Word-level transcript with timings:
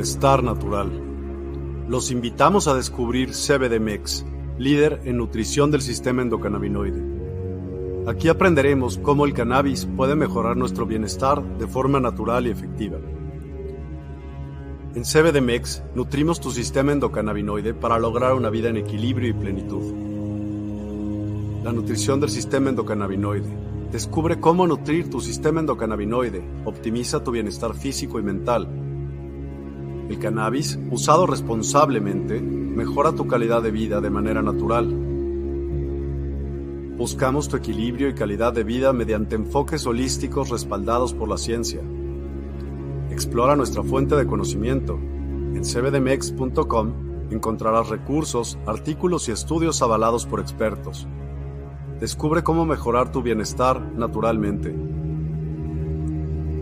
bienestar 0.00 0.42
natural. 0.42 0.90
Los 1.86 2.10
invitamos 2.10 2.68
a 2.68 2.74
descubrir 2.74 3.32
CBDMEX, 3.32 4.24
líder 4.56 5.02
en 5.04 5.18
nutrición 5.18 5.70
del 5.70 5.82
sistema 5.82 6.22
endocannabinoide. 6.22 7.02
Aquí 8.06 8.30
aprenderemos 8.30 8.96
cómo 8.96 9.26
el 9.26 9.34
cannabis 9.34 9.84
puede 9.84 10.16
mejorar 10.16 10.56
nuestro 10.56 10.86
bienestar 10.86 11.42
de 11.58 11.66
forma 11.66 12.00
natural 12.00 12.46
y 12.46 12.50
efectiva. 12.50 12.96
En 14.94 15.02
CBDMEX 15.02 15.82
nutrimos 15.94 16.40
tu 16.40 16.50
sistema 16.50 16.92
endocannabinoide 16.92 17.74
para 17.74 17.98
lograr 17.98 18.32
una 18.32 18.48
vida 18.48 18.70
en 18.70 18.78
equilibrio 18.78 19.28
y 19.28 19.34
plenitud. 19.34 19.84
La 21.62 21.72
nutrición 21.72 22.20
del 22.20 22.30
sistema 22.30 22.70
endocannabinoide 22.70 23.70
Descubre 23.92 24.38
cómo 24.38 24.68
nutrir 24.68 25.10
tu 25.10 25.20
sistema 25.20 25.58
endocannabinoide, 25.58 26.42
optimiza 26.64 27.24
tu 27.24 27.32
bienestar 27.32 27.74
físico 27.74 28.20
y 28.20 28.22
mental. 28.22 28.89
El 30.10 30.18
cannabis, 30.18 30.76
usado 30.90 31.24
responsablemente, 31.24 32.40
mejora 32.40 33.12
tu 33.12 33.28
calidad 33.28 33.62
de 33.62 33.70
vida 33.70 34.00
de 34.00 34.10
manera 34.10 34.42
natural. 34.42 34.92
Buscamos 36.96 37.48
tu 37.48 37.56
equilibrio 37.56 38.08
y 38.08 38.14
calidad 38.14 38.52
de 38.52 38.64
vida 38.64 38.92
mediante 38.92 39.36
enfoques 39.36 39.86
holísticos 39.86 40.50
respaldados 40.50 41.14
por 41.14 41.28
la 41.28 41.38
ciencia. 41.38 41.80
Explora 43.12 43.54
nuestra 43.54 43.84
fuente 43.84 44.16
de 44.16 44.26
conocimiento. 44.26 44.94
En 44.94 45.62
cbdmex.com 45.62 46.92
encontrarás 47.30 47.88
recursos, 47.88 48.58
artículos 48.66 49.28
y 49.28 49.30
estudios 49.30 49.80
avalados 49.80 50.26
por 50.26 50.40
expertos. 50.40 51.06
Descubre 52.00 52.42
cómo 52.42 52.66
mejorar 52.66 53.12
tu 53.12 53.22
bienestar 53.22 53.80
naturalmente. 53.94 54.74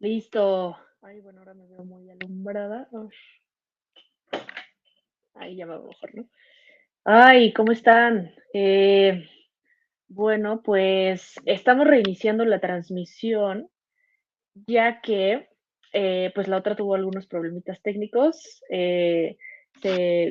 Listo. 0.00 0.76
Ay, 1.02 1.20
bueno, 1.20 1.40
ahora 1.40 1.54
me 1.54 1.66
veo 1.66 1.84
muy 1.84 2.08
alumbrada. 2.08 2.88
Ahí 5.34 5.56
ya 5.56 5.66
me 5.66 5.72
veo 5.72 5.88
mejor, 5.88 6.14
¿no? 6.14 6.28
Ay, 7.04 7.52
¿cómo 7.52 7.72
están? 7.72 8.32
Eh, 8.52 9.28
bueno, 10.08 10.62
pues 10.62 11.34
estamos 11.46 11.86
reiniciando 11.86 12.44
la 12.44 12.60
transmisión, 12.60 13.68
ya 14.66 15.00
que 15.00 15.48
eh, 15.92 16.30
pues 16.34 16.46
la 16.48 16.58
otra 16.58 16.76
tuvo 16.76 16.94
algunos 16.94 17.26
problemitas 17.26 17.80
técnicos. 17.82 18.62
Eh, 18.70 19.36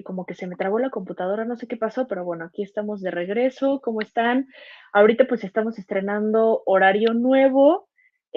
como 0.04 0.26
que 0.26 0.34
se 0.34 0.48
me 0.48 0.56
trabó 0.56 0.80
la 0.80 0.90
computadora, 0.90 1.46
no 1.46 1.56
sé 1.56 1.68
qué 1.68 1.78
pasó, 1.78 2.08
pero 2.08 2.24
bueno, 2.24 2.46
aquí 2.46 2.64
estamos 2.64 3.02
de 3.02 3.12
regreso. 3.12 3.82
¿Cómo 3.82 4.02
están? 4.02 4.48
Ahorita 4.94 5.26
pues 5.26 5.44
estamos 5.44 5.78
estrenando 5.80 6.64
horario 6.66 7.14
nuevo. 7.14 7.90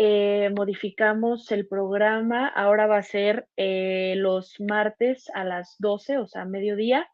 Eh, 0.02 0.48
modificamos 0.56 1.52
el 1.52 1.68
programa, 1.68 2.48
ahora 2.48 2.86
va 2.86 2.96
a 2.96 3.02
ser 3.02 3.48
eh, 3.58 4.14
los 4.16 4.58
martes 4.58 5.28
a 5.34 5.44
las 5.44 5.76
12, 5.78 6.16
o 6.16 6.26
sea, 6.26 6.46
mediodía, 6.46 7.06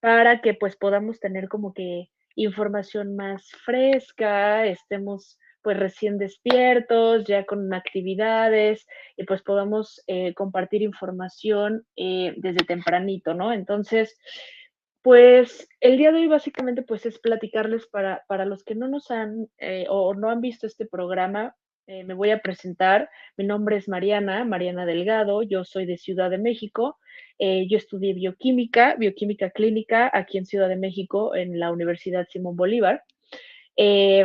para 0.00 0.40
que 0.40 0.52
pues 0.52 0.74
podamos 0.74 1.20
tener 1.20 1.48
como 1.48 1.72
que 1.72 2.08
información 2.34 3.14
más 3.14 3.48
fresca, 3.64 4.66
estemos 4.66 5.38
pues 5.62 5.78
recién 5.78 6.18
despiertos, 6.18 7.24
ya 7.24 7.46
con 7.46 7.72
actividades, 7.72 8.84
y 9.16 9.22
pues 9.26 9.40
podamos 9.42 10.02
eh, 10.08 10.34
compartir 10.34 10.82
información 10.82 11.86
desde 11.96 12.66
tempranito, 12.66 13.34
¿no? 13.34 13.52
Entonces, 13.52 14.18
pues 15.02 15.68
el 15.78 15.98
día 15.98 16.10
de 16.10 16.18
hoy 16.18 16.26
básicamente 16.26 16.82
pues 16.82 17.06
es 17.06 17.20
platicarles 17.20 17.86
para, 17.86 18.24
para 18.26 18.44
los 18.44 18.64
que 18.64 18.74
no 18.74 18.88
nos 18.88 19.12
han 19.12 19.46
o 19.88 20.14
no 20.14 20.30
han 20.30 20.40
visto 20.40 20.66
este 20.66 20.84
programa, 20.84 21.54
eh, 21.86 22.02
me 22.04 22.14
voy 22.14 22.30
a 22.30 22.38
presentar. 22.38 23.10
Mi 23.36 23.44
nombre 23.44 23.76
es 23.76 23.88
Mariana, 23.88 24.44
Mariana 24.44 24.86
Delgado. 24.86 25.42
Yo 25.42 25.64
soy 25.64 25.84
de 25.84 25.98
Ciudad 25.98 26.30
de 26.30 26.38
México. 26.38 26.98
Eh, 27.38 27.66
yo 27.68 27.76
estudié 27.76 28.14
bioquímica, 28.14 28.94
bioquímica 28.96 29.50
clínica 29.50 30.10
aquí 30.12 30.38
en 30.38 30.46
Ciudad 30.46 30.68
de 30.68 30.76
México, 30.76 31.34
en 31.34 31.58
la 31.58 31.70
Universidad 31.72 32.26
Simón 32.30 32.56
Bolívar. 32.56 33.04
Eh, 33.76 34.24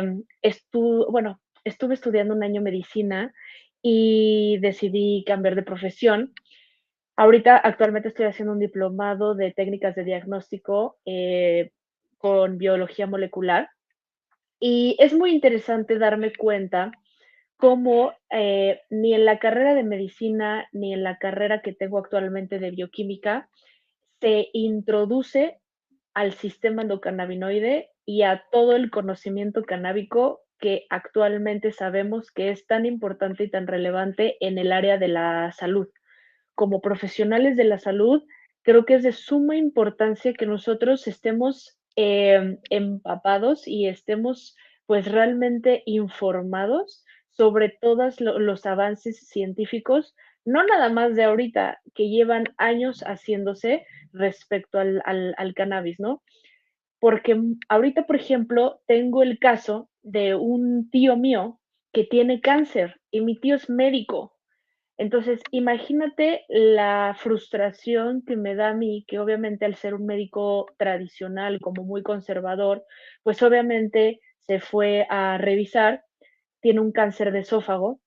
bueno, 1.10 1.40
estuve 1.64 1.94
estudiando 1.94 2.34
un 2.34 2.42
año 2.42 2.62
medicina 2.62 3.34
y 3.82 4.58
decidí 4.60 5.24
cambiar 5.26 5.54
de 5.54 5.62
profesión. 5.62 6.32
Ahorita 7.16 7.58
actualmente 7.58 8.08
estoy 8.08 8.24
haciendo 8.24 8.54
un 8.54 8.58
diplomado 8.58 9.34
de 9.34 9.52
técnicas 9.52 9.94
de 9.94 10.04
diagnóstico 10.04 10.98
con 12.16 12.56
biología 12.56 13.06
molecular. 13.06 13.68
Y 14.58 14.96
es 14.98 15.12
muy 15.12 15.32
interesante 15.32 15.98
darme 15.98 16.32
cuenta 16.32 16.92
cómo 17.60 18.14
eh, 18.30 18.80
ni 18.90 19.14
en 19.14 19.24
la 19.24 19.38
carrera 19.38 19.74
de 19.74 19.84
medicina 19.84 20.66
ni 20.72 20.92
en 20.92 21.02
la 21.02 21.18
carrera 21.18 21.60
que 21.62 21.72
tengo 21.72 21.98
actualmente 21.98 22.58
de 22.58 22.70
bioquímica 22.70 23.48
se 24.20 24.48
introduce 24.52 25.60
al 26.14 26.32
sistema 26.32 26.82
endocannabinoide 26.82 27.90
y 28.04 28.22
a 28.22 28.44
todo 28.50 28.74
el 28.74 28.90
conocimiento 28.90 29.62
canábico 29.62 30.40
que 30.58 30.86
actualmente 30.90 31.72
sabemos 31.72 32.30
que 32.30 32.50
es 32.50 32.66
tan 32.66 32.86
importante 32.86 33.44
y 33.44 33.50
tan 33.50 33.66
relevante 33.66 34.36
en 34.40 34.58
el 34.58 34.72
área 34.72 34.98
de 34.98 35.08
la 35.08 35.52
salud. 35.52 35.88
Como 36.54 36.80
profesionales 36.80 37.56
de 37.56 37.64
la 37.64 37.78
salud, 37.78 38.22
creo 38.62 38.84
que 38.84 38.94
es 38.94 39.02
de 39.02 39.12
suma 39.12 39.56
importancia 39.56 40.34
que 40.34 40.46
nosotros 40.46 41.06
estemos 41.06 41.78
eh, 41.96 42.58
empapados 42.68 43.66
y 43.66 43.86
estemos 43.86 44.56
pues 44.86 45.10
realmente 45.10 45.82
informados 45.86 47.04
sobre 47.40 47.70
todos 47.80 48.20
los 48.20 48.66
avances 48.66 49.26
científicos, 49.26 50.14
no 50.44 50.62
nada 50.62 50.90
más 50.90 51.16
de 51.16 51.24
ahorita, 51.24 51.80
que 51.94 52.10
llevan 52.10 52.44
años 52.58 53.00
haciéndose 53.06 53.86
respecto 54.12 54.78
al, 54.78 55.54
cannabis, 55.56 55.98
¿no? 55.98 56.22
Porque 56.98 57.40
ahorita, 57.70 58.06
por 58.06 58.16
ejemplo, 58.16 58.82
tengo 58.86 59.22
el 59.22 59.38
caso 59.38 59.88
de 60.02 60.34
un 60.34 60.90
tío 60.90 61.16
mío 61.16 61.58
que 61.94 62.04
tiene 62.04 62.42
cáncer 62.42 63.00
y 63.10 63.22
mi 63.22 63.40
tío 63.40 63.54
es 63.54 63.70
médico. 63.70 64.36
Entonces, 64.98 65.40
imagínate 65.50 66.44
la 66.50 67.16
frustración 67.18 68.22
que 68.26 68.36
me 68.36 68.54
da 68.54 68.68
a 68.68 68.74
mí, 68.74 69.06
que 69.08 69.18
obviamente 69.18 69.64
al 69.64 69.76
ser 69.76 69.94
un 69.94 70.04
médico 70.04 70.66
tradicional, 70.76 71.58
como 71.62 71.84
muy 71.84 72.02
conservador, 72.02 72.84
pues 73.22 73.42
obviamente 73.42 74.20
se 74.40 74.60
fue 74.60 75.06
a 75.08 75.38
revisar 75.38 76.04
tiene 76.60 76.80
un 76.80 76.92
cáncer 76.92 77.32
de 77.32 77.40
esófago. 77.40 78.00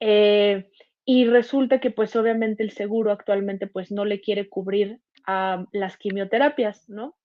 Eh, 0.00 0.70
y 1.04 1.26
resulta 1.26 1.80
que 1.80 1.90
pues 1.90 2.16
obviamente 2.16 2.62
el 2.62 2.72
seguro 2.72 3.12
actualmente 3.12 3.66
pues 3.66 3.92
no 3.92 4.04
le 4.04 4.20
quiere 4.20 4.48
cubrir 4.48 5.00
a 5.26 5.64
las 5.72 5.96
quimioterapias, 5.96 6.88
¿no? 6.88 7.16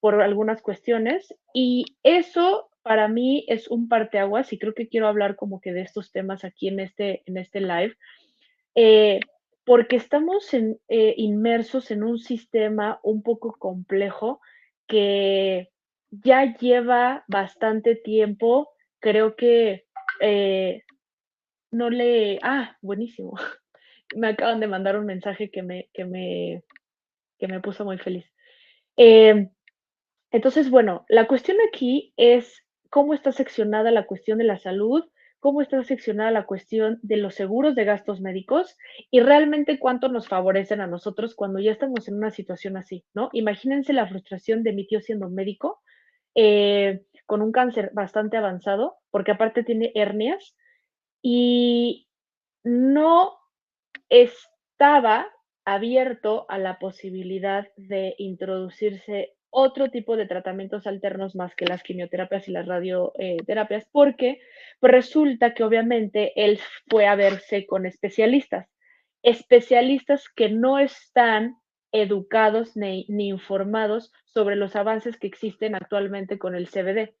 Por 0.00 0.20
algunas 0.20 0.60
cuestiones. 0.60 1.34
Y 1.54 1.84
eso 2.02 2.68
para 2.82 3.06
mí 3.06 3.44
es 3.48 3.68
un 3.68 3.88
parteaguas 3.88 4.52
y 4.52 4.58
creo 4.58 4.74
que 4.74 4.88
quiero 4.88 5.08
hablar 5.08 5.36
como 5.36 5.60
que 5.60 5.72
de 5.72 5.82
estos 5.82 6.10
temas 6.10 6.44
aquí 6.44 6.68
en 6.68 6.80
este, 6.80 7.22
en 7.26 7.36
este 7.36 7.60
live, 7.60 7.96
eh, 8.74 9.20
porque 9.64 9.96
estamos 9.96 10.54
eh, 10.54 11.14
inmersos 11.18 11.90
en 11.90 12.02
un 12.02 12.18
sistema 12.18 12.98
un 13.02 13.22
poco 13.22 13.56
complejo 13.58 14.40
que 14.86 15.68
ya 16.10 16.56
lleva 16.56 17.24
bastante 17.28 17.94
tiempo, 17.94 18.70
creo 19.00 19.36
que 19.36 19.84
eh, 20.20 20.82
no 21.70 21.90
le... 21.90 22.38
Ah, 22.42 22.76
buenísimo. 22.82 23.34
Me 24.16 24.28
acaban 24.28 24.60
de 24.60 24.66
mandar 24.66 24.98
un 24.98 25.04
mensaje 25.04 25.50
que 25.50 25.62
me, 25.62 25.90
que 25.92 26.06
me, 26.06 26.64
que 27.38 27.46
me 27.46 27.60
puso 27.60 27.84
muy 27.84 27.98
feliz. 27.98 28.24
Eh, 28.96 29.50
entonces, 30.30 30.70
bueno, 30.70 31.04
la 31.08 31.26
cuestión 31.26 31.58
aquí 31.68 32.14
es 32.16 32.64
cómo 32.90 33.12
está 33.12 33.32
seccionada 33.32 33.90
la 33.90 34.06
cuestión 34.06 34.38
de 34.38 34.44
la 34.44 34.58
salud, 34.58 35.04
cómo 35.40 35.62
está 35.62 35.82
seccionada 35.84 36.30
la 36.30 36.46
cuestión 36.46 36.98
de 37.02 37.16
los 37.16 37.34
seguros 37.34 37.74
de 37.74 37.84
gastos 37.84 38.20
médicos 38.20 38.76
y 39.10 39.20
realmente 39.20 39.78
cuánto 39.78 40.08
nos 40.08 40.26
favorecen 40.26 40.80
a 40.80 40.86
nosotros 40.86 41.34
cuando 41.34 41.60
ya 41.60 41.72
estamos 41.72 42.08
en 42.08 42.16
una 42.16 42.30
situación 42.30 42.76
así, 42.76 43.04
¿no? 43.14 43.30
Imagínense 43.32 43.92
la 43.92 44.08
frustración 44.08 44.62
de 44.62 44.72
mi 44.72 44.86
tío 44.86 45.00
siendo 45.00 45.30
médico, 45.30 45.80
eh, 46.34 47.02
con 47.28 47.42
un 47.42 47.52
cáncer 47.52 47.90
bastante 47.92 48.38
avanzado, 48.38 48.96
porque 49.10 49.32
aparte 49.32 49.62
tiene 49.62 49.92
hernias 49.94 50.56
y 51.20 52.08
no 52.64 53.38
estaba 54.08 55.28
abierto 55.66 56.46
a 56.48 56.56
la 56.56 56.78
posibilidad 56.78 57.68
de 57.76 58.14
introducirse 58.16 59.34
otro 59.50 59.90
tipo 59.90 60.16
de 60.16 60.24
tratamientos 60.24 60.86
alternos 60.86 61.36
más 61.36 61.54
que 61.54 61.66
las 61.66 61.82
quimioterapias 61.82 62.48
y 62.48 62.52
las 62.52 62.66
radioterapias, 62.66 63.86
porque 63.92 64.40
pues 64.80 64.90
resulta 64.90 65.52
que 65.52 65.64
obviamente 65.64 66.32
él 66.34 66.58
fue 66.88 67.06
a 67.06 67.14
verse 67.14 67.66
con 67.66 67.84
especialistas, 67.84 68.70
especialistas 69.22 70.30
que 70.30 70.48
no 70.48 70.78
están 70.78 71.56
educados 71.92 72.76
ni, 72.76 73.06
ni 73.08 73.28
informados 73.28 74.12
sobre 74.26 74.56
los 74.56 74.76
avances 74.76 75.16
que 75.16 75.26
existen 75.26 75.74
actualmente 75.74 76.38
con 76.38 76.54
el 76.54 76.68
CBD. 76.68 77.14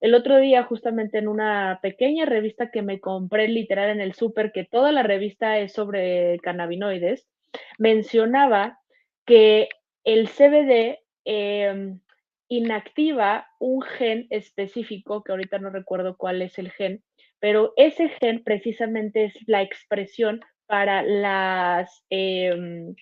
El 0.00 0.14
otro 0.14 0.38
día, 0.38 0.64
justamente 0.64 1.18
en 1.18 1.28
una 1.28 1.78
pequeña 1.80 2.24
revista 2.24 2.70
que 2.70 2.82
me 2.82 3.00
compré 3.00 3.48
literal 3.48 3.90
en 3.90 4.00
el 4.00 4.14
súper, 4.14 4.52
que 4.52 4.64
toda 4.64 4.90
la 4.92 5.02
revista 5.02 5.58
es 5.58 5.72
sobre 5.72 6.38
cannabinoides, 6.40 7.28
mencionaba 7.78 8.80
que 9.24 9.68
el 10.04 10.28
CBD 10.28 11.02
Em, 11.24 12.00
inactiva 12.48 13.46
un 13.58 13.80
gen 13.82 14.26
específico, 14.30 15.22
que 15.22 15.32
ahorita 15.32 15.58
no 15.58 15.70
recuerdo 15.70 16.16
cuál 16.16 16.42
es 16.42 16.58
el 16.58 16.70
gen, 16.70 17.02
pero 17.38 17.72
ese 17.76 18.08
gen 18.08 18.42
precisamente 18.44 19.24
es 19.24 19.34
la 19.46 19.62
expresión 19.62 20.40
para 20.66 21.02
las, 21.02 22.04
em, 22.10 22.94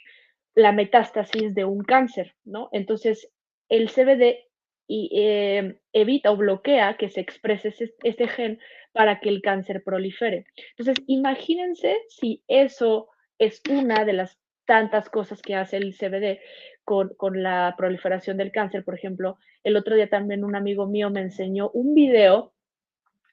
la 0.54 0.72
metástasis 0.72 1.54
de 1.54 1.64
un 1.64 1.84
cáncer, 1.84 2.34
¿no? 2.44 2.68
Entonces, 2.72 3.30
el 3.68 3.88
CBD 3.88 4.48
em, 4.88 5.78
evita 5.92 6.32
o 6.32 6.36
bloquea 6.36 6.96
que 6.96 7.08
se 7.08 7.20
exprese 7.20 7.68
ese, 7.68 7.94
este 8.02 8.26
gen 8.28 8.58
para 8.92 9.20
que 9.20 9.28
el 9.28 9.40
cáncer 9.42 9.82
prolifere. 9.84 10.44
Entonces, 10.76 11.04
imagínense 11.06 11.96
si 12.08 12.42
eso 12.48 13.08
es 13.38 13.62
una 13.70 14.04
de 14.04 14.12
las 14.12 14.38
tantas 14.66 15.08
cosas 15.08 15.42
que 15.42 15.54
hace 15.54 15.76
el 15.76 15.94
CBD, 15.94 16.38
con, 16.84 17.42
la 17.42 17.74
proliferación 17.76 18.36
del 18.36 18.52
cáncer, 18.52 18.84
por 18.84 18.94
ejemplo. 18.94 19.38
El 19.62 19.76
otro 19.76 19.94
día 19.94 20.08
también 20.08 20.44
un 20.44 20.56
amigo 20.56 20.86
mío 20.86 21.10
me 21.10 21.20
enseñó 21.20 21.70
un 21.70 21.94
video 21.94 22.52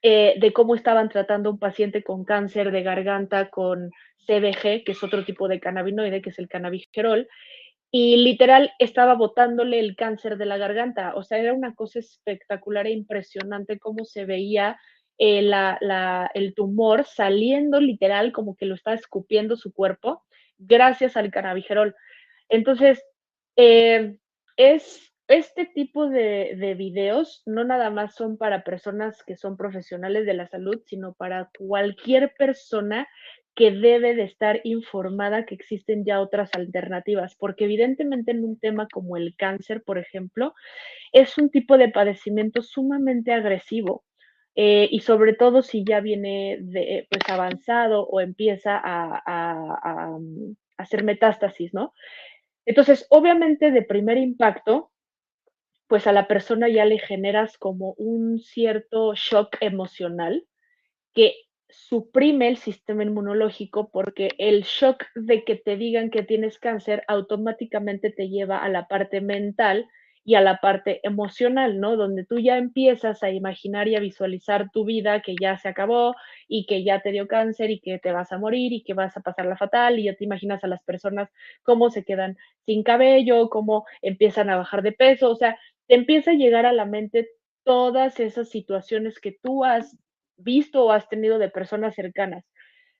eh, 0.01 0.35
de 0.39 0.53
cómo 0.53 0.75
estaban 0.75 1.09
tratando 1.09 1.49
a 1.49 1.53
un 1.53 1.59
paciente 1.59 2.03
con 2.03 2.23
cáncer 2.25 2.71
de 2.71 2.83
garganta 2.83 3.49
con 3.49 3.91
CBG, 4.25 4.83
que 4.83 4.91
es 4.91 5.03
otro 5.03 5.25
tipo 5.25 5.47
de 5.47 5.59
cannabinoide, 5.59 6.21
que 6.21 6.29
es 6.29 6.39
el 6.39 6.47
cannabigerol, 6.47 7.27
y 7.89 8.17
literal 8.17 8.71
estaba 8.79 9.15
botándole 9.15 9.79
el 9.79 9.95
cáncer 9.95 10.37
de 10.37 10.45
la 10.45 10.57
garganta. 10.57 11.15
O 11.15 11.23
sea, 11.23 11.37
era 11.39 11.53
una 11.53 11.73
cosa 11.73 11.99
espectacular 11.99 12.85
e 12.85 12.91
impresionante 12.91 13.79
cómo 13.79 14.05
se 14.05 14.25
veía 14.25 14.77
eh, 15.17 15.49
el 16.33 16.53
tumor 16.53 17.05
saliendo 17.05 17.79
literal 17.79 18.31
como 18.31 18.55
que 18.55 18.65
lo 18.65 18.75
estaba 18.75 18.95
escupiendo 18.95 19.55
su 19.55 19.73
cuerpo 19.73 20.23
gracias 20.57 21.17
al 21.17 21.31
cannabigerol. 21.31 21.95
Entonces, 22.49 23.03
eh, 23.55 24.17
es 24.57 25.06
este 25.27 25.65
tipo 25.65 26.09
de, 26.09 26.55
de, 26.57 26.73
videos 26.75 27.43
no 27.45 27.63
nada 27.63 27.89
más 27.89 28.15
son 28.15 28.37
para 28.37 28.63
personas 28.63 29.23
que 29.23 29.35
son 29.35 29.57
profesionales 29.57 30.25
de 30.25 30.33
la 30.33 30.47
salud, 30.47 30.81
sino 30.85 31.13
para 31.13 31.49
cualquier 31.57 32.33
persona 32.37 33.07
que 33.57 33.71
debe 33.71 34.13
de 34.13 34.23
estar 34.23 34.61
informada 34.63 35.45
que 35.45 35.55
existen 35.55 36.05
ya 36.05 36.21
otras 36.21 36.51
alternativas, 36.53 37.35
porque 37.35 37.65
evidentemente 37.65 38.31
en 38.31 38.43
un 38.43 38.59
tema 38.59 38.87
como 38.93 39.17
el 39.17 39.35
cáncer, 39.35 39.83
por 39.83 39.97
ejemplo, 39.97 40.53
es 41.11 41.37
un 41.39 41.49
tipo 41.49 41.77
de 41.77 41.89
padecimiento 41.89 42.61
sumamente 42.61 43.33
agresivo. 43.33 44.05
Eh, 44.55 44.87
y 44.91 45.01
sobre 45.01 45.33
todo 45.33 45.61
si 45.61 45.83
ya 45.83 45.99
viene 45.99 46.59
pues 47.11 47.29
avanzado 47.29 48.07
o 48.07 48.21
empieza 48.21 48.75
a, 48.75 49.21
a, 49.23 49.79
a 49.83 50.17
hacer 50.77 51.03
metástasis, 51.03 51.73
¿no? 51.75 51.93
Entonces, 52.65 53.05
obviamente 53.09 53.71
de 53.71 53.83
primer 53.83 54.17
impacto, 54.17 54.91
pues 55.87 56.07
a 56.07 56.11
la 56.11 56.27
persona 56.27 56.69
ya 56.69 56.85
le 56.85 56.99
generas 56.99 57.57
como 57.57 57.93
un 57.97 58.39
cierto 58.39 59.13
shock 59.15 59.57
emocional 59.61 60.45
que 61.13 61.35
suprime 61.69 62.47
el 62.47 62.57
sistema 62.57 63.03
inmunológico 63.03 63.89
porque 63.91 64.31
el 64.37 64.63
shock 64.63 65.05
de 65.15 65.43
que 65.43 65.55
te 65.55 65.75
digan 65.75 66.09
que 66.09 66.23
tienes 66.23 66.59
cáncer 66.59 67.03
automáticamente 67.07 68.11
te 68.11 68.29
lleva 68.29 68.59
a 68.59 68.69
la 68.69 68.87
parte 68.87 69.21
mental 69.21 69.87
y 70.27 70.35
a 70.35 70.41
la 70.41 70.57
parte 70.57 70.99
emocional, 71.03 71.79
¿no? 71.79 71.95
Donde 71.95 72.25
tú 72.25 72.37
ya 72.37 72.57
empiezas 72.57 73.23
a 73.23 73.31
imaginar 73.31 73.87
y 73.87 73.95
a 73.95 74.01
visualizar 74.01 74.69
tu 74.71 74.83
vida 74.83 75.21
que 75.21 75.35
ya 75.39 75.57
se 75.57 75.69
acabó 75.69 76.15
y 76.49 76.65
que 76.65 76.83
ya 76.83 76.99
te 77.01 77.13
dio 77.13 77.29
cáncer 77.29 77.71
y 77.71 77.79
que 77.79 77.97
te 77.97 78.11
vas 78.11 78.33
a 78.33 78.37
morir 78.37 78.73
y 78.73 78.83
que 78.83 78.93
vas 78.93 79.15
a 79.15 79.21
pasar 79.21 79.45
la 79.45 79.55
fatal 79.55 79.99
y 79.99 80.03
ya 80.03 80.15
te 80.15 80.25
imaginas 80.25 80.65
a 80.65 80.67
las 80.67 80.83
personas 80.83 81.29
cómo 81.63 81.89
se 81.89 82.03
quedan 82.03 82.37
sin 82.65 82.83
cabello, 82.83 83.49
cómo 83.49 83.85
empiezan 84.01 84.49
a 84.49 84.57
bajar 84.57 84.81
de 84.81 84.91
peso, 84.91 85.31
o 85.31 85.35
sea, 85.37 85.57
te 85.87 85.95
empieza 85.95 86.31
a 86.31 86.35
llegar 86.35 86.65
a 86.65 86.73
la 86.73 86.85
mente 86.85 87.29
todas 87.63 88.19
esas 88.19 88.49
situaciones 88.49 89.19
que 89.19 89.37
tú 89.41 89.65
has 89.65 89.97
visto 90.37 90.85
o 90.85 90.91
has 90.91 91.09
tenido 91.09 91.39
de 91.39 91.49
personas 91.49 91.95
cercanas. 91.95 92.45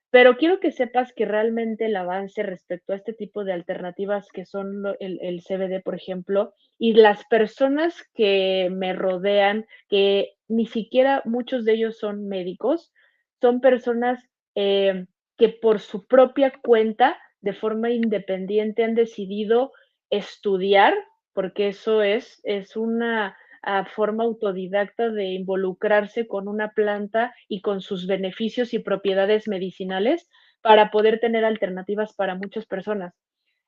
Pero 0.10 0.38
quiero 0.38 0.60
que 0.60 0.72
sepas 0.72 1.12
que 1.14 1.26
realmente 1.26 1.86
el 1.86 1.96
avance 1.96 2.42
respecto 2.42 2.94
a 2.94 2.96
este 2.96 3.14
tipo 3.14 3.44
de 3.44 3.52
alternativas 3.54 4.30
que 4.32 4.46
son 4.46 4.86
el, 5.00 5.20
el, 5.22 5.42
CBD, 5.42 5.82
por 5.84 5.96
ejemplo, 5.96 6.54
y 6.80 6.94
las 6.94 7.26
personas 7.26 7.94
que 8.14 8.70
me 8.72 8.94
rodean, 8.94 9.66
que 9.90 10.36
ni 10.48 10.66
siquiera 10.66 11.22
muchos 11.26 11.66
de 11.66 11.74
ellos 11.74 11.98
son 11.98 12.28
médicos, 12.28 12.94
son 13.42 13.60
personas 13.60 14.24
eh, 14.56 15.06
que 15.38 15.50
por 15.50 15.80
su 15.80 16.08
propia 16.08 16.54
cuenta, 16.64 17.18
de 17.42 17.54
forma 17.54 17.92
independiente, 17.92 18.84
han 18.84 18.96
decidido 18.96 19.74
estudiar, 20.10 20.94
porque 21.38 21.68
eso 21.68 22.02
es, 22.02 22.42
es 22.46 22.76
una 22.76 23.38
a 23.62 23.86
forma 23.86 24.24
autodidacta 24.24 25.10
de 25.12 25.26
involucrarse 25.26 26.26
con 26.26 26.48
una 26.48 26.72
planta 26.72 27.32
y 27.48 27.62
con 27.62 27.82
sus 27.82 28.08
beneficios 28.08 28.74
y 28.74 28.80
propiedades 28.80 29.48
medicinales 29.48 30.28
para 30.64 30.90
poder 30.90 31.20
tener 31.20 31.46
alternativas 31.46 32.16
para 32.16 32.34
muchas 32.34 32.66
personas. 32.66 33.14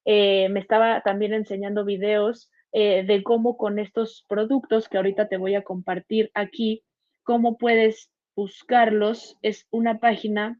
Eh, 0.03 0.49
me 0.49 0.61
estaba 0.61 1.01
también 1.01 1.31
enseñando 1.35 1.85
videos 1.85 2.49
eh, 2.71 3.03
de 3.03 3.21
cómo 3.21 3.55
con 3.55 3.77
estos 3.77 4.25
productos 4.27 4.89
que 4.89 4.97
ahorita 4.97 5.27
te 5.27 5.37
voy 5.37 5.53
a 5.53 5.61
compartir 5.61 6.31
aquí, 6.33 6.83
cómo 7.21 7.59
puedes 7.59 8.09
buscarlos. 8.35 9.37
Es 9.43 9.67
una 9.69 9.99
página, 9.99 10.59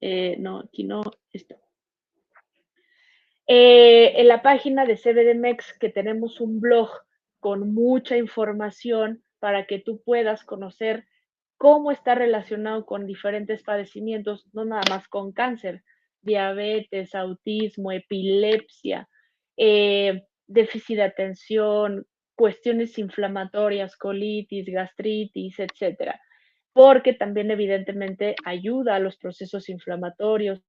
eh, 0.00 0.36
no, 0.38 0.60
aquí 0.60 0.84
no, 0.84 1.02
esto. 1.30 1.67
En 3.48 4.28
la 4.28 4.42
página 4.42 4.84
de 4.84 4.96
CBDMEX 4.96 5.78
que 5.78 5.88
tenemos 5.88 6.40
un 6.40 6.60
blog 6.60 6.90
con 7.40 7.72
mucha 7.72 8.16
información 8.16 9.22
para 9.38 9.66
que 9.66 9.78
tú 9.78 10.02
puedas 10.04 10.44
conocer 10.44 11.06
cómo 11.56 11.90
está 11.90 12.14
relacionado 12.14 12.86
con 12.86 13.06
diferentes 13.06 13.62
padecimientos, 13.62 14.46
no 14.52 14.64
nada 14.64 14.82
más 14.88 15.08
con 15.08 15.32
cáncer, 15.32 15.82
diabetes, 16.22 17.14
autismo, 17.14 17.90
epilepsia, 17.92 19.08
eh, 19.56 20.22
déficit 20.46 20.96
de 20.96 21.02
atención, 21.02 22.06
cuestiones 22.36 22.98
inflamatorias, 22.98 23.96
colitis, 23.96 24.66
gastritis, 24.66 25.58
etcétera. 25.58 26.20
Porque 26.72 27.12
también 27.12 27.50
evidentemente 27.50 28.36
ayuda 28.44 28.94
a 28.94 29.00
los 29.00 29.16
procesos 29.16 29.68
inflamatorios, 29.68 30.62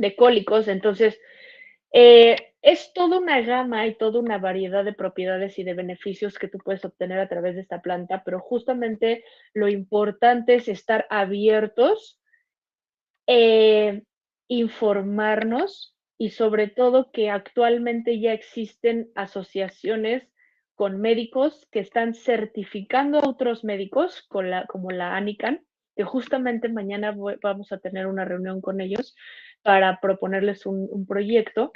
de 0.00 0.16
cólicos. 0.16 0.66
Entonces, 0.66 1.20
eh, 1.92 2.36
es 2.62 2.92
toda 2.92 3.18
una 3.18 3.40
gama 3.40 3.86
y 3.86 3.94
toda 3.94 4.20
una 4.20 4.38
variedad 4.38 4.84
de 4.84 4.92
propiedades 4.92 5.58
y 5.58 5.64
de 5.64 5.74
beneficios 5.74 6.38
que 6.38 6.48
tú 6.48 6.58
puedes 6.58 6.84
obtener 6.84 7.18
a 7.18 7.28
través 7.28 7.54
de 7.54 7.62
esta 7.62 7.80
planta, 7.80 8.22
pero 8.24 8.40
justamente 8.40 9.24
lo 9.54 9.68
importante 9.68 10.54
es 10.54 10.68
estar 10.68 11.06
abiertos, 11.10 12.20
eh, 13.26 14.02
informarnos 14.48 15.96
y 16.18 16.30
sobre 16.30 16.68
todo 16.68 17.12
que 17.12 17.30
actualmente 17.30 18.20
ya 18.20 18.32
existen 18.32 19.10
asociaciones 19.14 20.28
con 20.74 21.00
médicos 21.00 21.66
que 21.70 21.80
están 21.80 22.14
certificando 22.14 23.18
a 23.18 23.28
otros 23.28 23.64
médicos, 23.64 24.26
como 24.28 24.90
la 24.90 25.16
ANICAN, 25.16 25.64
que 25.96 26.04
justamente 26.04 26.68
mañana 26.68 27.14
vamos 27.42 27.72
a 27.72 27.78
tener 27.78 28.06
una 28.06 28.24
reunión 28.24 28.60
con 28.60 28.80
ellos 28.80 29.14
para 29.62 30.00
proponerles 30.00 30.66
un, 30.66 31.06
proyecto. 31.06 31.72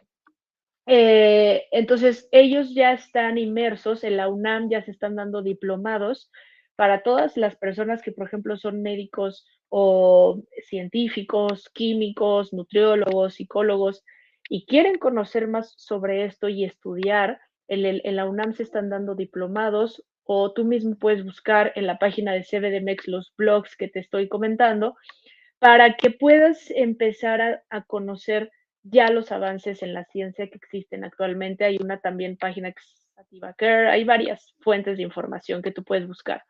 Eh, 0.87 1.65
entonces, 1.73 2.29
ellos 2.31 2.75
ya 2.75 2.93
están 2.93 3.39
inmersos 3.39 4.05
en 4.05 4.17
la 4.17 4.29
UNAM, 4.29 4.71
ya 4.71 4.83
se 4.83 4.91
están 4.91 5.17
dando 5.17 5.43
diplomados 5.43 6.31
para 6.77 7.03
todas 7.03 7.37
las 7.37 7.57
personas 7.57 8.03
que, 8.03 8.13
por 8.13 8.27
ejemplo, 8.27 8.57
son 8.57 8.83
médicos 8.83 9.47
o 9.69 10.43
científicos, 10.69 11.69
químicos, 11.71 12.53
nutriólogos, 12.53 13.35
psicólogos, 13.35 14.05
y 14.49 14.67
quieren 14.67 14.99
conocer 14.99 15.49
más 15.49 15.75
sobre 15.77 16.25
esto 16.25 16.49
y 16.49 16.65
estudiar, 16.65 17.41
en, 17.69 18.17
la 18.17 18.27
UNAM 18.27 18.53
se 18.53 18.63
están 18.63 18.91
dando 18.91 19.15
diplomados 19.15 20.05
o 20.25 20.53
tú 20.53 20.65
mismo 20.65 20.97
puedes 20.97 21.25
buscar 21.25 21.73
en 21.77 21.87
la 21.87 21.99
página 21.99 22.33
de 22.33 22.45
CBDMEX 22.45 23.09
los 23.09 23.33
blogs 23.37 23.77
que 23.77 23.89
te 23.89 24.01
estoy 24.01 24.29
comentando 24.29 24.97
para 25.65 25.95
que 25.95 26.11
puedas 26.11 26.71
empezar 26.73 27.65
a, 27.71 27.85
conocer 27.85 28.53
ya 28.83 29.09
los 29.09 29.33
avances 29.33 29.83
en 29.83 29.95
la 29.95 30.05
ciencia 30.05 30.47
que 30.51 30.59
existen 30.59 31.05
actualmente. 31.05 31.65
Hay 31.65 31.79
una 31.81 32.01
también 32.01 32.37
página 32.37 32.71
que 32.71 32.83
Care, 33.57 33.89
hay 33.89 34.05
varias 34.05 34.55
fuentes 34.61 34.99
de 34.99 35.05
información 35.05 35.63
que 35.63 35.71
tú 35.71 35.83
puedes 35.83 36.07
buscar. 36.07 36.43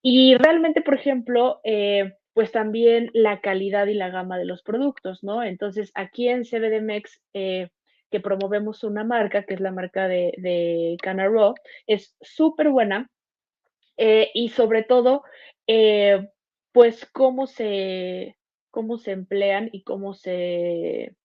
Y 0.00 0.34
realmente, 0.36 0.80
por 0.80 0.94
ejemplo, 0.94 1.60
eh, 1.62 2.14
pues 2.32 2.50
también 2.50 3.10
la 3.12 3.42
calidad 3.42 3.86
y 3.86 3.92
la 3.92 4.08
gama 4.08 4.38
de 4.38 4.46
los 4.46 4.62
productos, 4.62 5.22
¿no? 5.22 5.42
Entonces, 5.42 5.92
aquí 5.94 6.28
en 6.28 6.46
CBDMEX, 6.46 7.20
eh, 7.34 7.68
que 8.10 8.20
promovemos 8.20 8.82
una 8.82 9.04
marca, 9.04 9.42
que 9.42 9.52
es 9.52 9.60
la 9.60 9.72
marca 9.72 10.08
de, 10.08 10.32
de 10.38 10.96
Canaro, 11.02 11.54
es 11.86 12.16
súper 12.22 12.70
buena 12.70 13.10
eh, 13.98 14.30
y 14.32 14.48
sobre 14.48 14.84
todo, 14.84 15.22
eh, 15.66 16.30
pues 16.72 17.04
cómo 17.12 17.46
se, 17.46 18.37
cómo 18.78 18.96
se 18.96 19.10
emplean 19.10 19.70
y 19.72 19.82
cómo 19.82 20.14
se 20.14 21.16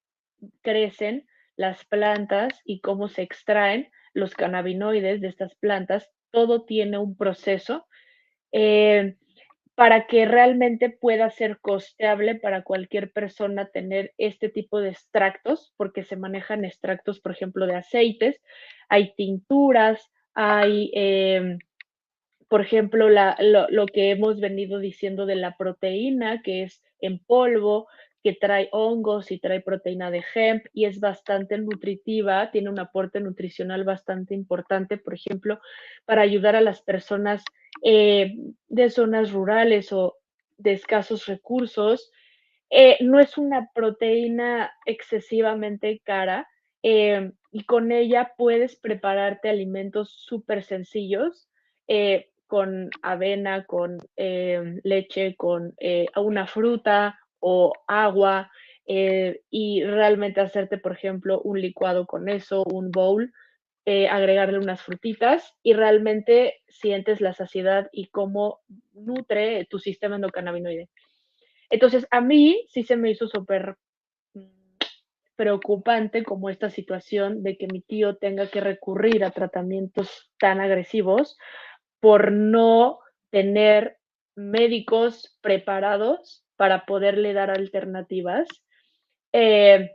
crecen 0.63 1.27
las 1.55 1.85
plantas 1.85 2.59
y 2.65 2.81
cómo 2.81 3.09
se 3.09 3.21
extraen 3.21 3.91
los 4.15 4.33
cannabinoides 4.33 5.21
de 5.21 5.27
estas 5.27 5.53
plantas, 5.53 6.09
todo 6.31 6.65
tiene 6.65 6.97
un 6.97 7.15
proceso 7.15 7.85
para 9.75 10.07
que 10.07 10.25
realmente 10.25 10.89
pueda 10.89 11.29
ser 11.29 11.59
costeable 11.59 12.33
para 12.33 12.63
cualquier 12.63 13.11
persona 13.11 13.69
tener 13.69 14.15
este 14.17 14.49
tipo 14.49 14.79
de 14.79 14.89
extractos, 14.89 15.75
porque 15.77 16.03
se 16.03 16.15
manejan 16.15 16.65
extractos, 16.65 17.19
por 17.19 17.33
ejemplo, 17.33 17.67
de 17.67 17.75
aceites, 17.75 18.41
hay 18.89 19.13
tinturas, 19.13 20.09
hay, 20.33 20.89
em, 20.95 21.59
por 22.47 22.61
ejemplo, 22.61 23.09
lo, 23.09 23.85
que 23.87 24.11
hemos 24.11 24.39
venido 24.39 24.79
diciendo 24.79 25.25
de 25.25 25.35
la 25.35 25.57
proteína, 25.57 26.41
que 26.41 26.63
es 26.63 26.83
en 26.99 27.19
polvo, 27.19 27.87
que 28.23 28.33
trae 28.33 28.69
hongos 28.71 29.31
y 29.31 29.39
trae 29.39 29.59
proteína 29.59 30.09
de 30.09 30.23
hemp 30.33 30.65
y 30.73 30.85
es 30.85 30.99
bastante 30.99 31.57
nutritiva, 31.57 32.51
tiene 32.51 32.69
un 32.69 32.79
aporte 32.79 33.19
nutricional 33.19 33.83
bastante 33.83 34.33
importante, 34.33 34.97
por 34.97 35.13
ejemplo, 35.13 35.59
para 36.05 36.21
ayudar 36.21 36.55
a 36.55 36.61
las 36.61 36.81
personas 36.81 37.43
eh, 37.83 38.33
de 38.69 38.89
zonas 38.89 39.31
rurales 39.31 39.91
o 39.91 40.17
de 40.57 40.71
escasos 40.71 41.25
recursos. 41.25 42.11
Eh, 42.69 42.97
no 43.01 43.19
es 43.19 43.37
una 43.37 43.69
proteína 43.75 44.71
excesivamente 44.85 46.01
cara 46.05 46.47
eh, 46.81 47.31
y 47.51 47.65
con 47.65 47.91
ella 47.91 48.33
puedes 48.37 48.77
prepararte 48.77 49.49
alimentos 49.49 50.11
súper 50.25 50.63
sencillos 50.63 51.49
con 52.53 52.91
avena, 53.01 53.65
con 53.65 53.97
leche, 54.15 55.35
con 55.35 55.73
una 56.15 56.45
fruta 56.45 57.17
o 57.39 57.73
agua 57.87 58.51
y 58.85 59.83
realmente 59.83 60.39
hacerte, 60.39 60.77
por 60.77 60.91
ejemplo, 60.91 61.41
un 61.41 61.59
licuado 61.59 62.05
con 62.05 62.29
eso, 62.29 62.63
un 62.63 62.91
bowl 62.91 63.33
eh, 63.85 64.07
agregarle 64.07 64.59
unas 64.59 64.83
frutitas 64.83 65.55
y 65.63 65.73
realmente 65.73 66.61
sientes 66.67 67.21
la 67.21 67.33
saciedad 67.33 67.89
y 67.91 68.09
cómo 68.09 68.61
nutre 68.93 69.65
tu 69.65 69.79
sistema 69.79 70.17
endocannabinoide. 70.17 70.89
Entonces, 71.71 72.05
a 72.11 72.21
mí 72.21 72.67
sí 72.69 72.83
se 72.83 72.97
me 72.97 73.09
hizo 73.09 73.27
súper 73.27 73.77
preocupante 75.35 76.23
como 76.23 76.51
esta 76.51 76.69
situación 76.69 77.41
de 77.41 77.57
que 77.57 77.65
mi 77.65 77.81
tío 77.81 78.17
tenga 78.17 78.45
que 78.45 78.61
recurrir 78.61 79.23
a 79.23 79.31
tratamientos 79.31 80.31
tan 80.37 80.61
agresivos 80.61 81.35
por 82.03 82.33
no 82.33 82.99
tener 83.29 83.97
médicos 84.35 85.39
preparados 85.39 86.43
para 86.57 86.85
poderle 86.85 87.31
dar 87.31 87.49
alternativas. 87.49 88.45
Eh, 89.31 89.89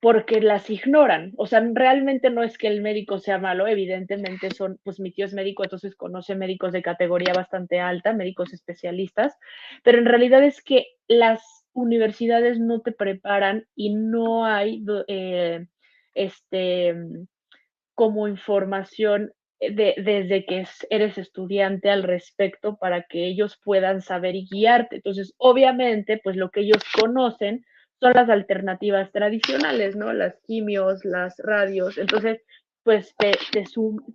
porque 0.00 0.40
las 0.40 0.70
ignoran. 0.70 1.34
O 1.36 1.46
sea, 1.46 1.62
realmente 1.74 2.30
no 2.30 2.42
es 2.42 2.56
que 2.56 2.68
el 2.68 2.80
médico 2.80 3.18
sea 3.18 3.38
malo, 3.38 3.66
evidentemente 3.66 4.50
son, 4.50 4.78
pues 4.82 4.98
mi 4.98 5.10
tío 5.10 5.26
es 5.26 5.34
médico, 5.34 5.62
entonces 5.62 5.94
conoce 5.94 6.34
médicos 6.34 6.72
de 6.72 6.82
categoría 6.82 7.34
bastante 7.34 7.80
alta, 7.80 8.12
médicos 8.12 8.52
especialistas, 8.52 9.36
pero 9.82 9.98
en 9.98 10.06
realidad 10.06 10.42
es 10.42 10.62
que 10.62 10.86
las 11.06 11.66
universidades 11.72 12.58
no 12.58 12.80
te 12.80 12.92
preparan 12.92 13.66
y 13.74 13.94
no 13.94 14.46
hay 14.46 14.84
eh, 15.08 15.66
este 16.14 16.94
como 17.94 18.28
información 18.28 19.32
de, 19.60 19.94
desde 19.96 20.44
que 20.44 20.66
eres 20.90 21.18
estudiante 21.18 21.90
al 21.90 22.02
respecto 22.02 22.76
para 22.76 23.04
que 23.04 23.26
ellos 23.26 23.58
puedan 23.64 24.02
saber 24.02 24.34
y 24.34 24.46
guiarte. 24.50 24.96
Entonces, 24.96 25.34
obviamente, 25.38 26.20
pues 26.22 26.36
lo 26.36 26.50
que 26.50 26.60
ellos 26.60 26.82
conocen 27.00 27.64
son 28.00 28.12
las 28.14 28.28
alternativas 28.28 29.10
tradicionales, 29.12 29.96
¿no? 29.96 30.12
Las 30.12 30.38
quimios, 30.46 31.04
las 31.04 31.36
radios. 31.38 31.96
Entonces, 31.98 32.40
pues 32.82 33.14
te, 33.16 33.32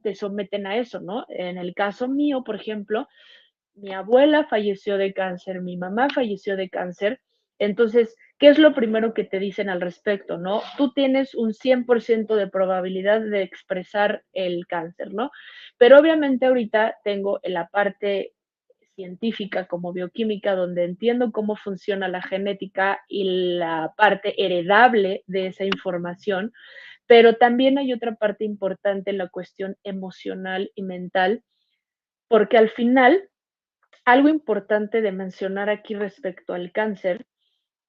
te, 0.01 0.15
someten 0.15 0.67
a 0.67 0.77
eso, 0.77 1.01
¿no? 1.01 1.25
En 1.29 1.57
el 1.57 1.73
caso 1.73 2.07
mío, 2.07 2.43
por 2.43 2.55
ejemplo, 2.55 3.07
mi 3.73 3.93
abuela 3.93 4.45
falleció 4.47 4.97
de 4.97 5.13
cáncer, 5.13 5.61
mi 5.61 5.77
mamá 5.77 6.07
falleció 6.13 6.55
de 6.55 6.69
cáncer. 6.69 7.19
Entonces, 7.61 8.15
¿qué 8.39 8.47
es 8.47 8.57
lo 8.57 8.73
primero 8.73 9.13
que 9.13 9.23
te 9.23 9.37
dicen 9.37 9.69
al 9.69 9.81
respecto, 9.81 10.39
no? 10.39 10.63
Tú 10.77 10.93
tienes 10.93 11.35
un 11.35 11.53
100% 11.53 12.35
de 12.35 12.47
probabilidad 12.47 13.21
de 13.21 13.43
expresar 13.43 14.23
el 14.33 14.65
cáncer, 14.65 15.13
¿no? 15.13 15.29
Pero 15.77 15.99
obviamente 15.99 16.47
ahorita 16.47 16.97
tengo 17.03 17.39
en 17.43 17.53
la 17.53 17.67
parte 17.67 18.33
científica 18.95 19.67
como 19.67 19.93
bioquímica, 19.93 20.55
donde 20.55 20.85
entiendo 20.85 21.31
cómo 21.31 21.55
funciona 21.55 22.07
la 22.07 22.23
genética 22.23 23.01
y 23.07 23.57
la 23.59 23.93
parte 23.95 24.43
heredable 24.43 25.23
de 25.27 25.45
esa 25.45 25.63
información, 25.63 26.53
pero 27.05 27.35
también 27.35 27.77
hay 27.77 27.93
otra 27.93 28.15
parte 28.15 28.43
importante, 28.43 29.13
la 29.13 29.27
cuestión 29.27 29.77
emocional 29.83 30.71
y 30.73 30.81
mental, 30.81 31.43
porque 32.27 32.57
al 32.57 32.71
final, 32.71 33.29
algo 34.03 34.29
importante 34.29 35.01
de 35.01 35.11
mencionar 35.11 35.69
aquí 35.69 35.93
respecto 35.93 36.55
al 36.55 36.71
cáncer 36.71 37.27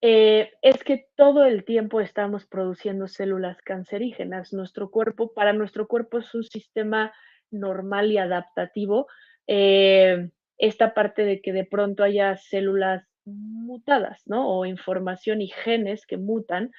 eh, 0.02 0.50
es 0.62 0.82
que 0.82 1.06
todo 1.14 1.44
el 1.44 1.64
tiempo 1.64 2.00
estamos 2.00 2.44
produciendo 2.44 3.06
células 3.06 3.62
cancerígenas. 3.62 4.52
Nuestro 4.52 4.90
cuerpo, 4.90 5.32
para 5.32 5.52
nuestro 5.52 5.87
cuerpo 5.87 6.18
es 6.18 6.35
un 6.35 6.42
sistema 6.42 7.12
normal 7.52 8.11
y 8.11 8.18
adaptativo. 8.18 9.06
Eh, 9.47 10.30
esta 10.59 10.92
parte 10.92 11.25
de 11.25 11.40
que 11.40 11.52
de 11.52 11.64
pronto 11.64 12.02
haya 12.02 12.37
células 12.37 13.04
mutadas, 13.25 14.23
¿no? 14.26 14.49
O 14.49 14.66
información 14.66 15.40
y 15.40 15.49
genes 15.49 16.06
que 16.06 16.16
mutan, 16.16 16.73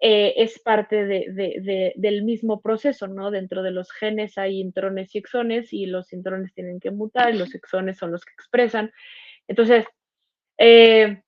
eh, 0.00 0.32
es 0.36 0.58
parte 0.58 1.04
del 1.04 2.22
mismo 2.22 2.62
proceso, 2.62 3.06
¿no? 3.08 3.30
Dentro 3.30 3.62
de 3.62 3.72
los 3.72 3.92
genes 3.92 4.38
hay 4.38 4.58
intrones 4.58 5.14
y 5.14 5.18
exones 5.18 5.72
y 5.72 5.86
los 5.86 6.12
intrones 6.14 6.54
tienen 6.54 6.80
que 6.80 6.90
mutar 6.90 7.34
y 7.34 7.38
los 7.38 7.54
exones 7.54 7.98
son 7.98 8.12
los 8.12 8.24
que 8.24 8.32
expresan. 8.32 8.90
Entonces, 9.48 9.84
eh, 10.58 11.22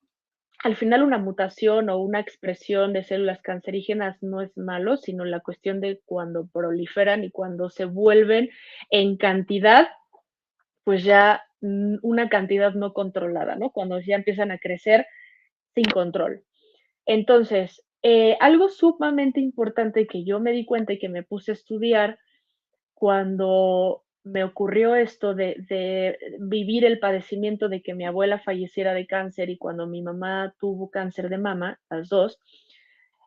al 0.63 0.77
final 0.77 1.03
una 1.03 1.17
mutación 1.17 1.89
o 1.89 1.97
una 1.97 2.21
expresión 2.21 2.93
de 2.93 3.03
células 3.03 3.41
cancerígenas 3.41 4.23
no 4.23 4.41
es 4.41 4.57
malo, 4.57 4.95
sino 4.95 5.25
la 5.25 5.41
cuestión 5.41 5.81
de 5.81 6.01
cuando 6.05 6.47
proliferan 6.47 7.25
y 7.25 7.31
cuando 7.31 7.69
se 7.69 7.83
vuelven 7.83 8.49
en 8.89 9.17
cantidad, 9.17 9.89
pues 10.85 11.03
ya 11.03 11.43
una 11.59 12.29
cantidad 12.29 12.73
no 12.73 12.93
controlada, 12.93 13.55
¿no? 13.55 13.71
Cuando 13.71 13.99
ya 13.99 14.15
empiezan 14.15 14.51
a 14.51 14.57
crecer 14.57 15.05
sin 15.75 15.85
control. 15.85 16.43
Entonces, 17.05 17.83
eh, 18.01 18.37
algo 18.39 18.69
sumamente 18.69 19.41
importante 19.41 20.07
que 20.07 20.23
yo 20.23 20.39
me 20.39 20.53
di 20.53 20.65
cuenta 20.65 20.93
y 20.93 20.99
que 20.99 21.09
me 21.09 21.23
puse 21.23 21.51
a 21.51 21.55
estudiar 21.55 22.19
cuando 22.93 24.02
me 24.23 24.43
ocurrió 24.43 24.95
esto 24.95 25.33
de, 25.33 26.17
vivir 26.39 26.85
el 26.85 26.99
padecimiento 26.99 27.69
de 27.69 27.81
que 27.81 27.93
mi 27.93 28.05
abuela 28.05 28.39
falleciera 28.39 28.93
de 28.93 29.05
cáncer 29.05 29.49
y 29.49 29.57
cuando 29.57 29.85
mi 29.87 30.01
mamá 30.01 30.55
tuvo 30.59 30.89
cáncer 30.89 31.29
de 31.29 31.37
mama, 31.37 31.79
las 31.89 32.09
dos, 32.09 32.39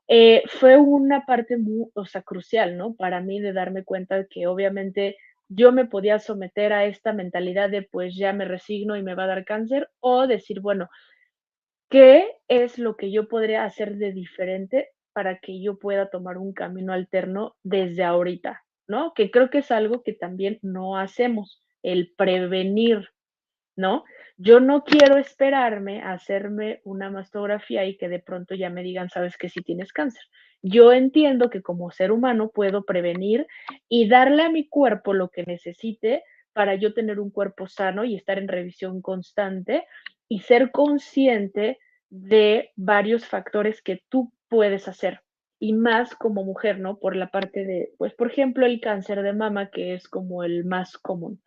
eh, 0.08 0.42
fue 0.46 0.76
una 0.78 1.26
parte 1.26 1.58
muy, 1.58 1.90
crucial, 2.24 2.76
¿no? 2.76 2.94
Para 2.94 3.20
mí 3.20 3.40
de 3.40 3.52
darme 3.52 3.84
cuenta 3.84 4.16
de 4.16 4.26
que 4.28 4.46
obviamente 4.46 5.16
yo 5.48 5.72
me 5.72 5.84
podía 5.84 6.18
someter 6.18 6.72
a 6.72 6.86
esta 6.86 7.12
mentalidad 7.12 7.70
de 7.70 7.82
pues 7.82 8.16
ya 8.16 8.32
me 8.32 8.44
resigno 8.44 8.96
y 8.96 9.02
me 9.02 9.14
va 9.14 9.24
a 9.24 9.28
dar 9.28 9.44
cáncer 9.44 9.90
o 10.00 10.26
decir, 10.26 10.60
bueno, 10.60 10.88
¿qué 11.90 12.32
es 12.48 12.78
lo 12.78 12.96
que 12.96 13.10
yo 13.10 13.28
podría 13.28 13.64
hacer 13.64 13.96
de 13.96 14.12
diferente 14.12 14.90
para 15.12 15.38
que 15.38 15.60
yo 15.60 15.78
pueda 15.78 16.08
tomar 16.08 16.38
un 16.38 16.52
camino 16.52 16.92
alterno 16.92 17.56
desde 17.62 18.04
ahorita? 18.04 18.65
¿No? 18.88 19.14
Que 19.14 19.30
creo 19.30 19.50
que 19.50 19.58
es 19.58 19.70
algo 19.70 20.02
que 20.02 20.12
también 20.12 20.58
no 20.62 20.96
hacemos, 20.96 21.62
el 21.82 22.12
prevenir, 22.16 23.08
¿no? 23.76 24.04
Yo 24.36 24.60
no 24.60 24.84
quiero 24.84 25.16
esperarme 25.16 26.02
a 26.02 26.12
hacerme 26.12 26.80
una 26.84 27.10
mastografía 27.10 27.84
y 27.84 27.96
que 27.96 28.08
de 28.08 28.18
pronto 28.18 28.54
ya 28.54 28.70
me 28.70 28.82
digan, 28.82 29.10
sabes 29.10 29.36
que 29.36 29.48
sí 29.48 29.62
tienes 29.62 29.92
cáncer. 29.92 30.22
Yo 30.62 30.92
entiendo 30.92 31.50
que 31.50 31.62
como 31.62 31.90
ser 31.90 32.12
humano 32.12 32.50
puedo 32.50 32.84
prevenir 32.84 33.46
y 33.88 34.08
darle 34.08 34.42
a 34.42 34.50
mi 34.50 34.68
cuerpo 34.68 35.14
lo 35.14 35.28
que 35.30 35.44
necesite 35.44 36.22
para 36.52 36.74
yo 36.74 36.94
tener 36.94 37.20
un 37.20 37.30
cuerpo 37.30 37.66
sano 37.66 38.04
y 38.04 38.16
estar 38.16 38.38
en 38.38 38.48
revisión 38.48 39.02
constante 39.02 39.86
y 40.28 40.40
ser 40.40 40.70
consciente 40.70 41.78
de 42.08 42.72
varios 42.76 43.26
factores 43.26 43.82
que 43.82 44.02
tú 44.08 44.32
puedes 44.48 44.88
hacer. 44.88 45.20
Y 45.58 45.72
más 45.72 46.14
como 46.14 46.44
mujer, 46.44 46.80
¿no? 46.80 46.98
Por 46.98 47.16
la 47.16 47.28
parte 47.28 47.64
de, 47.64 47.92
pues, 47.98 48.12
por 48.14 48.30
ejemplo, 48.30 48.66
el 48.66 48.80
cáncer 48.80 49.22
de 49.22 49.32
mama, 49.32 49.70
que 49.70 49.94
es 49.94 50.08
como 50.08 50.44
el 50.44 50.64
más 50.64 50.98
común. 50.98 51.42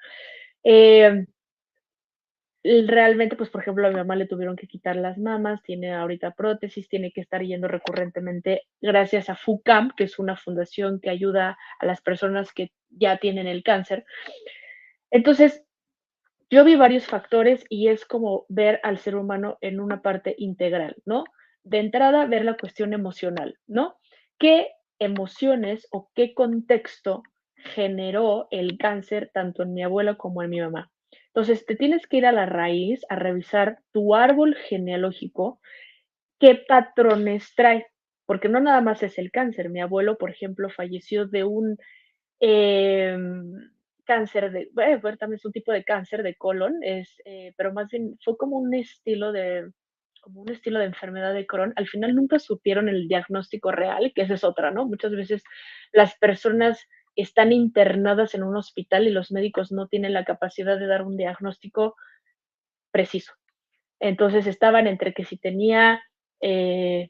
Eh, 0.63 1.25
realmente, 2.63 3.35
pues, 3.35 3.49
por 3.49 3.61
ejemplo, 3.61 3.87
a 3.87 3.89
mi 3.89 3.95
mamá 3.95 4.15
le 4.15 4.27
tuvieron 4.27 4.55
que 4.55 4.67
quitar 4.67 4.95
las 4.95 5.17
mamas, 5.17 5.61
tiene 5.63 5.93
ahorita 5.93 6.31
prótesis, 6.31 6.89
tiene 6.89 7.11
que 7.11 7.21
estar 7.21 7.41
yendo 7.41 7.67
recurrentemente 7.67 8.63
gracias 8.81 9.29
a 9.29 9.35
FUCAM, 9.35 9.91
que 9.95 10.05
es 10.05 10.19
una 10.19 10.35
fundación 10.35 10.99
que 10.99 11.09
ayuda 11.09 11.57
a 11.79 11.85
las 11.85 12.01
personas 12.01 12.51
que 12.51 12.71
ya 12.89 13.17
tienen 13.17 13.47
el 13.47 13.63
cáncer. 13.63 14.05
Entonces, 15.11 15.63
yo 16.49 16.65
vi 16.65 16.75
varios 16.75 17.05
factores 17.05 17.63
y 17.69 17.89
es 17.89 18.05
como 18.05 18.45
ver 18.49 18.79
al 18.83 18.97
ser 18.97 19.15
humano 19.15 19.57
en 19.61 19.79
una 19.79 20.01
parte 20.01 20.35
integral, 20.37 20.95
¿no? 21.05 21.23
De 21.63 21.77
entrada, 21.77 22.25
ver 22.25 22.43
la 22.43 22.57
cuestión 22.57 22.93
emocional, 22.93 23.57
¿no? 23.67 23.98
¿Qué 24.39 24.69
emociones 24.99 25.85
o 25.91 26.09
qué 26.15 26.33
contexto 26.33 27.23
generó 27.55 28.47
el 28.51 28.77
cáncer 28.77 29.31
tanto 29.33 29.63
en 29.63 29.73
mi 29.73 29.83
abuela 29.83 30.15
como 30.15 30.41
en 30.41 30.49
mi 30.49 30.61
mamá? 30.61 30.91
Entonces, 31.27 31.65
te 31.65 31.75
tienes 31.75 32.07
que 32.07 32.17
ir 32.17 32.25
a 32.25 32.31
la 32.31 32.45
raíz 32.45 33.01
a 33.09 33.15
revisar 33.17 33.79
tu 33.91 34.15
árbol 34.15 34.55
genealógico, 34.55 35.59
qué 36.39 36.55
patrones 36.55 37.53
trae, 37.55 37.87
porque 38.25 38.49
no 38.49 38.61
nada 38.61 38.81
más 38.81 39.03
es 39.03 39.17
el 39.17 39.31
cáncer. 39.31 39.69
Mi 39.69 39.81
abuelo, 39.81 40.17
por 40.17 40.31
ejemplo, 40.31 40.69
falleció 40.69 41.27
de 41.27 41.43
un 41.43 41.77
em, 42.39 43.53
cáncer 44.05 44.51
de, 44.51 44.69
bueno, 44.73 45.17
también 45.17 45.37
es 45.37 45.45
un 45.45 45.51
tipo 45.51 45.71
de 45.73 45.83
cáncer 45.83 46.23
de 46.23 46.35
colon, 46.35 46.81
es, 46.83 47.21
eh, 47.25 47.53
pero 47.57 47.73
más 47.73 47.89
bien 47.89 48.17
fue 48.23 48.37
como 48.37 48.57
un 48.57 48.73
estilo 48.73 49.31
de, 49.33 49.69
como 50.19 50.41
un 50.41 50.51
estilo 50.51 50.79
de 50.79 50.85
enfermedad 50.85 51.33
de 51.33 51.45
Crohn. 51.45 51.73
Al 51.75 51.87
final 51.87 52.15
nunca 52.15 52.39
supieron 52.39 52.89
el 52.89 53.07
diagnóstico 53.07 53.71
real, 53.71 54.11
que 54.13 54.23
esa 54.23 54.35
es 54.35 54.43
otra, 54.43 54.71
¿no? 54.71 54.85
Muchas 54.85 55.11
veces 55.11 55.43
las 55.91 56.15
personas 56.17 56.87
están 57.15 57.51
internadas 57.51 58.35
en 58.35 58.43
un 58.43 58.55
hospital 58.55 59.07
y 59.07 59.11
los 59.11 59.31
médicos 59.31 59.71
no 59.71 59.87
tienen 59.87 60.13
la 60.13 60.25
capacidad 60.25 60.79
de 60.79 60.87
dar 60.87 61.03
un 61.03 61.17
diagnóstico 61.17 61.95
preciso. 62.91 63.33
Entonces 63.99 64.47
estaban 64.47 64.87
entre 64.87 65.13
que 65.13 65.25
si 65.25 65.37
tenía 65.37 66.01
eh, 66.41 67.09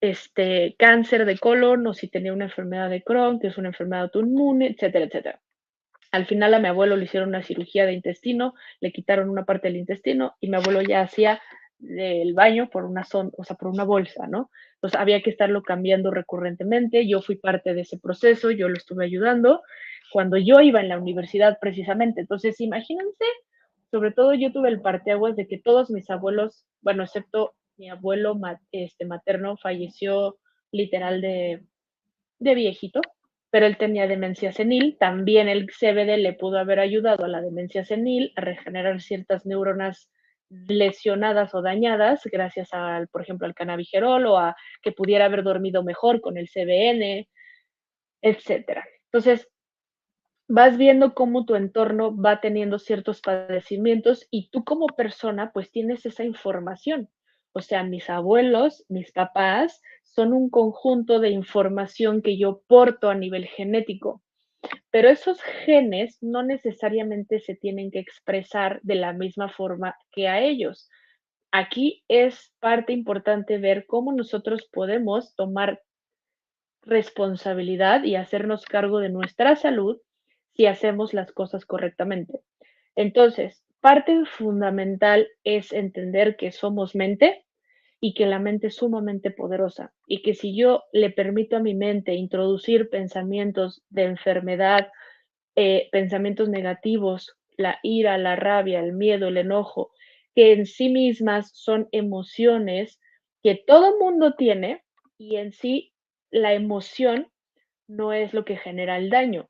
este 0.00 0.74
cáncer 0.78 1.24
de 1.24 1.38
colon 1.38 1.86
o 1.86 1.94
si 1.94 2.08
tenía 2.08 2.32
una 2.32 2.46
enfermedad 2.46 2.90
de 2.90 3.02
Crohn, 3.02 3.40
que 3.40 3.48
es 3.48 3.58
una 3.58 3.68
enfermedad 3.68 4.04
autoinmune, 4.04 4.68
etcétera, 4.68 5.04
etcétera. 5.06 5.40
Al 6.12 6.26
final 6.26 6.52
a 6.54 6.58
mi 6.58 6.68
abuelo 6.68 6.96
le 6.96 7.04
hicieron 7.04 7.30
una 7.30 7.42
cirugía 7.42 7.86
de 7.86 7.94
intestino, 7.94 8.54
le 8.80 8.92
quitaron 8.92 9.30
una 9.30 9.44
parte 9.44 9.68
del 9.68 9.78
intestino 9.78 10.36
y 10.40 10.50
mi 10.50 10.56
abuelo 10.56 10.82
ya 10.82 11.00
hacía 11.00 11.40
el 11.88 12.34
baño 12.34 12.68
por 12.70 12.84
una 12.84 13.04
son, 13.04 13.32
o 13.36 13.44
sea, 13.44 13.56
por 13.56 13.68
una 13.68 13.84
bolsa, 13.84 14.26
¿no? 14.26 14.50
Entonces 14.74 14.98
había 15.00 15.22
que 15.22 15.30
estarlo 15.30 15.62
cambiando 15.62 16.10
recurrentemente. 16.10 17.08
Yo 17.08 17.22
fui 17.22 17.36
parte 17.36 17.74
de 17.74 17.82
ese 17.82 17.98
proceso, 17.98 18.50
yo 18.50 18.68
lo 18.68 18.76
estuve 18.76 19.04
ayudando 19.04 19.62
cuando 20.12 20.36
yo 20.36 20.60
iba 20.60 20.80
en 20.80 20.88
la 20.88 20.98
universidad 20.98 21.58
precisamente. 21.60 22.20
Entonces, 22.20 22.60
imagínense, 22.60 23.24
sobre 23.90 24.12
todo 24.12 24.34
yo 24.34 24.52
tuve 24.52 24.68
el 24.68 24.80
parteaguas 24.80 25.36
de 25.36 25.48
que 25.48 25.58
todos 25.58 25.90
mis 25.90 26.08
abuelos, 26.10 26.64
bueno, 26.82 27.02
excepto 27.02 27.54
mi 27.76 27.90
abuelo 27.90 28.38
este, 28.70 29.06
materno, 29.06 29.56
falleció 29.56 30.38
literal 30.70 31.20
de, 31.20 31.64
de 32.38 32.54
viejito, 32.54 33.00
pero 33.50 33.66
él 33.66 33.76
tenía 33.76 34.06
demencia 34.06 34.52
senil. 34.52 34.96
También 34.98 35.48
el 35.48 35.66
CBD 35.66 36.18
le 36.18 36.34
pudo 36.34 36.58
haber 36.58 36.78
ayudado 36.78 37.24
a 37.24 37.28
la 37.28 37.40
demencia 37.40 37.84
senil 37.84 38.32
a 38.36 38.42
regenerar 38.42 39.00
ciertas 39.00 39.46
neuronas 39.46 40.10
lesionadas 40.68 41.54
o 41.54 41.62
dañadas 41.62 42.22
gracias 42.24 42.72
al, 42.72 43.08
por 43.08 43.22
ejemplo, 43.22 43.46
al 43.46 43.54
cannabigerol 43.54 44.26
o 44.26 44.38
a 44.38 44.56
que 44.82 44.92
pudiera 44.92 45.26
haber 45.26 45.42
dormido 45.42 45.82
mejor 45.82 46.20
con 46.20 46.36
el 46.36 46.48
CBN, 46.48 47.28
etcétera. 48.22 48.84
Entonces, 49.06 49.48
vas 50.48 50.76
viendo 50.76 51.14
cómo 51.14 51.44
tu 51.44 51.54
entorno 51.54 52.16
va 52.16 52.40
teniendo 52.40 52.78
ciertos 52.78 53.20
padecimientos 53.20 54.26
y 54.30 54.50
tú 54.50 54.64
como 54.64 54.86
persona 54.86 55.50
pues 55.52 55.70
tienes 55.70 56.04
esa 56.06 56.24
información. 56.24 57.08
O 57.54 57.60
sea, 57.60 57.84
mis 57.84 58.08
abuelos, 58.10 58.84
mis 58.88 59.12
papás 59.12 59.80
son 60.04 60.32
un 60.32 60.50
conjunto 60.50 61.20
de 61.20 61.30
información 61.30 62.22
que 62.22 62.38
yo 62.38 62.62
porto 62.66 63.08
a 63.08 63.14
nivel 63.14 63.46
genético. 63.46 64.22
Pero 64.90 65.08
esos 65.08 65.40
genes 65.42 66.18
no 66.20 66.42
necesariamente 66.42 67.40
se 67.40 67.54
tienen 67.54 67.90
que 67.90 67.98
expresar 67.98 68.80
de 68.82 68.96
la 68.96 69.12
misma 69.12 69.48
forma 69.48 69.96
que 70.12 70.28
a 70.28 70.40
ellos. 70.40 70.88
Aquí 71.50 72.04
es 72.08 72.52
parte 72.60 72.92
importante 72.92 73.58
ver 73.58 73.86
cómo 73.86 74.12
nosotros 74.12 74.68
podemos 74.72 75.34
tomar 75.34 75.82
responsabilidad 76.82 78.04
y 78.04 78.16
hacernos 78.16 78.64
cargo 78.64 78.98
de 78.98 79.08
nuestra 79.08 79.56
salud 79.56 80.00
si 80.54 80.66
hacemos 80.66 81.14
las 81.14 81.32
cosas 81.32 81.64
correctamente. 81.64 82.40
Entonces, 82.96 83.64
parte 83.80 84.24
fundamental 84.26 85.28
es 85.44 85.72
entender 85.72 86.36
que 86.36 86.52
somos 86.52 86.94
mente, 86.94 87.44
y 88.04 88.14
que 88.14 88.26
la 88.26 88.40
mente 88.40 88.66
es 88.66 88.74
sumamente 88.74 89.30
poderosa 89.30 89.94
y 90.08 90.22
que 90.22 90.34
si 90.34 90.56
yo 90.56 90.82
le 90.92 91.10
permito 91.10 91.56
a 91.56 91.60
mi 91.60 91.72
mente 91.72 92.14
introducir 92.14 92.90
pensamientos 92.90 93.84
de 93.90 94.02
enfermedad, 94.02 94.88
eh, 95.54 95.88
pensamientos 95.92 96.48
negativos, 96.48 97.36
la 97.56 97.78
ira, 97.84 98.18
la 98.18 98.34
rabia, 98.34 98.80
el 98.80 98.92
miedo, 98.92 99.28
el 99.28 99.36
enojo, 99.36 99.92
que 100.34 100.52
en 100.52 100.66
sí 100.66 100.88
mismas 100.88 101.52
son 101.54 101.88
emociones 101.92 102.98
que 103.40 103.54
todo 103.54 103.96
mundo 104.00 104.34
tiene 104.34 104.82
y 105.16 105.36
en 105.36 105.52
sí 105.52 105.92
la 106.32 106.54
emoción 106.54 107.28
no 107.86 108.12
es 108.12 108.34
lo 108.34 108.44
que 108.44 108.56
genera 108.56 108.96
el 108.96 109.10
daño. 109.10 109.48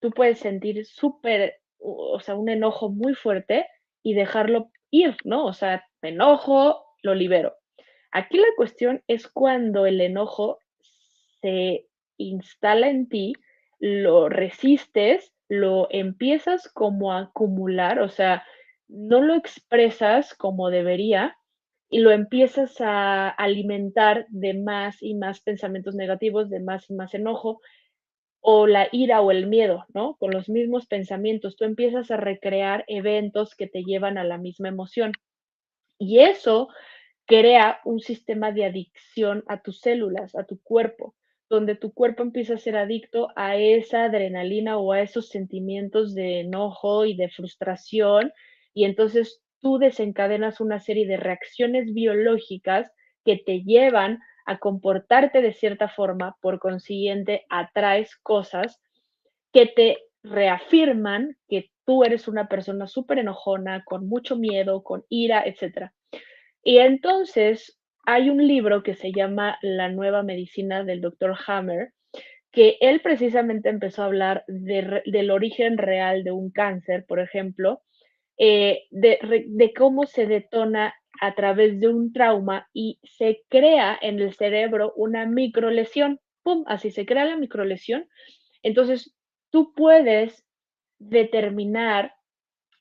Tú 0.00 0.10
puedes 0.10 0.40
sentir 0.40 0.84
súper, 0.86 1.54
o 1.78 2.18
sea, 2.18 2.34
un 2.34 2.48
enojo 2.48 2.88
muy 2.88 3.14
fuerte 3.14 3.68
y 4.02 4.14
dejarlo 4.14 4.72
ir, 4.90 5.16
¿no? 5.22 5.46
O 5.46 5.52
sea, 5.52 5.84
me 6.02 6.08
enojo, 6.08 6.84
lo 7.02 7.14
libero. 7.14 7.54
Aquí 8.16 8.38
la 8.38 8.48
cuestión 8.56 9.02
es 9.08 9.28
cuando 9.28 9.84
el 9.84 10.00
enojo 10.00 10.58
se 11.42 11.86
instala 12.16 12.88
en 12.88 13.10
ti, 13.10 13.34
lo 13.78 14.30
resistes, 14.30 15.34
lo 15.50 15.86
empiezas 15.90 16.66
como 16.72 17.12
a 17.12 17.18
acumular, 17.18 18.00
o 18.00 18.08
sea, 18.08 18.42
no 18.88 19.20
lo 19.20 19.34
expresas 19.34 20.32
como 20.32 20.70
debería 20.70 21.36
y 21.90 21.98
lo 21.98 22.10
empiezas 22.10 22.80
a 22.80 23.28
alimentar 23.28 24.24
de 24.30 24.54
más 24.54 25.02
y 25.02 25.14
más 25.14 25.42
pensamientos 25.42 25.94
negativos, 25.94 26.48
de 26.48 26.60
más 26.60 26.88
y 26.88 26.94
más 26.94 27.12
enojo, 27.12 27.60
o 28.40 28.66
la 28.66 28.88
ira 28.92 29.20
o 29.20 29.30
el 29.30 29.46
miedo, 29.46 29.84
¿no? 29.92 30.16
Con 30.16 30.30
los 30.30 30.48
mismos 30.48 30.86
pensamientos, 30.86 31.56
tú 31.56 31.66
empiezas 31.66 32.10
a 32.10 32.16
recrear 32.16 32.82
eventos 32.88 33.54
que 33.54 33.66
te 33.66 33.84
llevan 33.84 34.16
a 34.16 34.24
la 34.24 34.38
misma 34.38 34.68
emoción. 34.68 35.12
Y 35.98 36.20
eso 36.20 36.68
crea 37.26 37.80
un 37.84 38.00
sistema 38.00 38.52
de 38.52 38.64
adicción 38.64 39.44
a 39.48 39.60
tus 39.60 39.80
células, 39.80 40.34
a 40.34 40.44
tu 40.44 40.60
cuerpo, 40.62 41.14
donde 41.48 41.74
tu 41.76 41.92
cuerpo 41.92 42.22
empieza 42.22 42.54
a 42.54 42.58
ser 42.58 42.76
adicto 42.76 43.28
a 43.36 43.56
esa 43.56 44.04
adrenalina 44.04 44.78
o 44.78 44.92
a 44.92 45.00
esos 45.00 45.28
sentimientos 45.28 46.14
de 46.14 46.40
enojo 46.40 47.04
y 47.04 47.16
de 47.16 47.28
frustración, 47.28 48.32
y 48.74 48.84
entonces 48.84 49.40
tú 49.60 49.78
desencadenas 49.78 50.60
una 50.60 50.80
serie 50.80 51.06
de 51.06 51.16
reacciones 51.16 51.92
biológicas 51.92 52.90
que 53.24 53.36
te 53.36 53.62
llevan 53.62 54.20
a 54.44 54.58
comportarte 54.58 55.42
de 55.42 55.52
cierta 55.52 55.88
forma, 55.88 56.36
por 56.40 56.60
consiguiente 56.60 57.44
atraes 57.48 58.16
cosas 58.16 58.80
que 59.52 59.66
te 59.66 59.98
reafirman 60.22 61.36
que 61.48 61.70
tú 61.84 62.04
eres 62.04 62.28
una 62.28 62.48
persona 62.48 62.86
súper 62.86 63.18
enojona, 63.18 63.84
con 63.84 64.08
mucho 64.08 64.36
miedo, 64.36 64.82
con 64.82 65.04
ira, 65.08 65.42
etc. 65.44 65.90
Y 66.66 66.78
entonces 66.78 67.78
hay 68.06 68.28
un 68.28 68.44
libro 68.44 68.82
que 68.82 68.96
se 68.96 69.12
llama 69.12 69.56
La 69.62 69.88
nueva 69.88 70.24
medicina 70.24 70.82
del 70.82 71.00
doctor 71.00 71.36
Hammer, 71.46 71.92
que 72.50 72.76
él 72.80 73.00
precisamente 73.02 73.68
empezó 73.68 74.02
a 74.02 74.06
hablar 74.06 74.44
del 74.48 75.30
origen 75.30 75.78
real 75.78 76.24
de 76.24 76.32
un 76.32 76.50
cáncer, 76.50 77.06
por 77.06 77.20
ejemplo, 77.20 77.82
eh, 78.36 78.82
de, 78.90 79.72
cómo 79.76 80.06
se 80.06 80.26
detona 80.26 80.92
a 81.20 81.36
través 81.36 81.78
de 81.78 81.86
un 81.86 82.12
trauma 82.12 82.68
y 82.72 82.98
se 83.04 83.44
crea 83.48 83.96
en 84.02 84.18
el 84.18 84.34
cerebro 84.34 84.92
una 84.96 85.24
microlesión. 85.24 86.18
¡Pum! 86.42 86.64
Así 86.66 86.90
se 86.90 87.06
crea 87.06 87.26
la 87.26 87.36
microlesión. 87.36 88.08
Entonces, 88.64 89.14
tú 89.50 89.72
puedes 89.72 90.44
determinar 90.98 92.12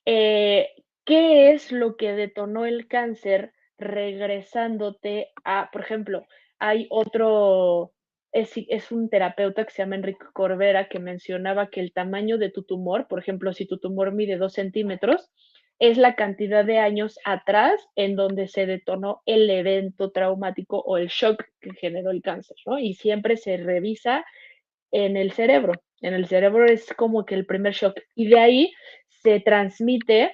eh, 0.06 0.70
qué 1.04 1.52
es 1.52 1.72
lo 1.72 1.98
que 1.98 2.14
detonó 2.14 2.66
el 2.66 2.88
cáncer 2.88 3.52
regresándote 3.78 5.32
a, 5.44 5.70
por 5.72 5.82
ejemplo, 5.82 6.26
hay 6.60 6.88
otro, 6.90 7.94
es, 8.32 8.92
un 8.92 9.10
terapeuta 9.10 9.66
que 9.66 9.72
se 9.72 9.84
llama 9.84 9.96
Enrique 9.96 10.26
Corbera 10.34 10.88
que 10.88 11.00
mencionaba 11.00 11.70
que 11.70 11.82
el 11.82 11.94
tamaño 11.94 12.38
de 12.38 12.52
tu 12.52 12.64
tumor, 12.64 13.08
por 13.08 13.20
ejemplo, 13.20 13.54
si 13.54 13.66
tu 13.66 13.78
tumor 13.78 14.14
mide 14.14 14.38
dos 14.38 14.54
centímetros, 14.54 15.30
es 15.80 15.98
la 15.98 16.16
cantidad 16.16 16.64
de 16.64 16.80
años 16.80 17.20
atrás 17.26 17.86
en 17.96 18.16
donde 18.16 18.48
se 18.48 18.66
detonó 18.66 19.22
el 19.26 19.50
evento 19.50 20.12
traumático 20.12 20.80
o 20.80 20.98
el 20.98 21.08
shock 21.08 21.44
que 21.60 21.74
generó 21.74 22.12
el 22.12 22.22
cáncer, 22.22 22.56
¿no? 22.66 22.80
Y 22.80 22.94
siempre 22.94 23.36
se 23.36 23.58
revisa 23.58 24.26
en 24.92 25.18
el 25.18 25.34
cerebro. 25.34 25.74
En 26.02 26.14
el 26.14 26.28
cerebro 26.28 26.66
es 26.66 26.94
como 26.94 27.26
que 27.26 27.36
el 27.36 27.46
primer 27.46 27.74
shock. 27.74 28.00
Y 28.16 28.28
de 28.28 28.40
ahí 28.40 28.74
se 29.22 29.42
transmite, 29.42 30.34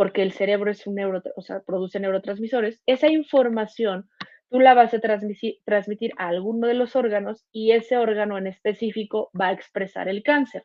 porque 0.00 0.22
el 0.22 0.32
cerebro 0.32 0.70
es 0.70 0.86
un 0.86 0.94
neuro, 0.94 1.22
o 1.36 1.42
sea, 1.42 1.60
produce 1.60 2.00
neurotransmisores, 2.00 2.80
esa 2.86 3.08
información 3.08 4.08
tú 4.48 4.58
la 4.58 4.72
vas 4.72 4.94
a 4.94 4.98
transmitir, 4.98 6.12
a 6.16 6.28
alguno 6.28 6.68
de 6.68 6.72
los 6.72 6.96
órganos 6.96 7.44
y 7.52 7.72
ese 7.72 7.98
órgano 7.98 8.38
en 8.38 8.46
específico 8.46 9.30
va 9.38 9.48
a 9.48 9.52
expresar 9.52 10.08
el 10.08 10.22
cáncer. 10.22 10.64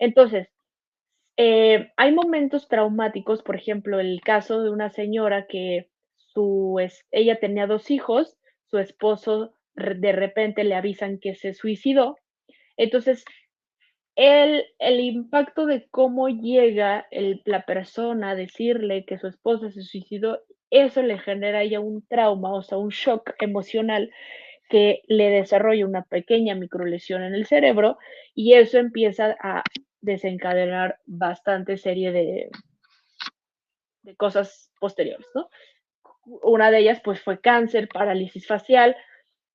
Entonces, 0.00 0.48
eh, 1.36 1.92
hay 1.96 2.12
momentos 2.12 2.66
traumáticos, 2.66 3.44
por 3.44 3.54
ejemplo, 3.54 4.00
el 4.00 4.20
caso 4.22 4.64
de 4.64 4.70
una 4.70 4.90
señora 4.90 5.46
que 5.46 5.88
su, 6.16 6.84
ella 7.12 7.38
tenía 7.38 7.68
dos 7.68 7.92
hijos, 7.92 8.36
su 8.72 8.78
esposo 8.78 9.54
de 9.76 10.10
repente 10.10 10.64
le 10.64 10.74
avisan 10.74 11.20
que 11.20 11.36
se 11.36 11.54
suicidó. 11.54 12.16
Entonces, 12.76 13.24
el, 14.16 14.64
el 14.78 15.00
impacto 15.00 15.66
de 15.66 15.86
cómo 15.90 16.28
llega 16.28 17.06
la 17.44 17.62
persona 17.66 18.30
a 18.30 18.34
decirle 18.34 19.04
que 19.04 19.18
su 19.18 19.26
esposa 19.26 19.70
se 19.70 19.82
suicidó, 19.82 20.40
eso 20.70 21.02
le 21.02 21.18
genera 21.18 21.64
ya 21.64 21.80
un 21.80 22.06
trauma, 22.06 22.52
o 22.52 22.62
sea, 22.62 22.78
un 22.78 22.90
shock 22.90 23.34
emocional 23.40 24.10
que 24.68 25.02
le 25.06 25.30
desarrolla 25.30 25.86
una 25.86 26.02
pequeña 26.02 26.54
microlesión 26.54 27.22
en 27.22 27.34
el 27.34 27.46
cerebro 27.46 27.98
y 28.34 28.54
eso 28.54 28.78
empieza 28.78 29.36
a 29.40 29.62
desencadenar 30.00 30.98
bastante 31.06 31.76
serie 31.76 32.12
de, 32.12 32.50
de 34.02 34.16
cosas 34.16 34.70
posteriores, 34.80 35.26
¿no? 35.34 35.48
Una 36.42 36.70
de 36.70 36.78
ellas 36.78 37.00
pues 37.04 37.20
fue 37.20 37.40
cáncer, 37.40 37.88
parálisis 37.88 38.46
facial, 38.46 38.96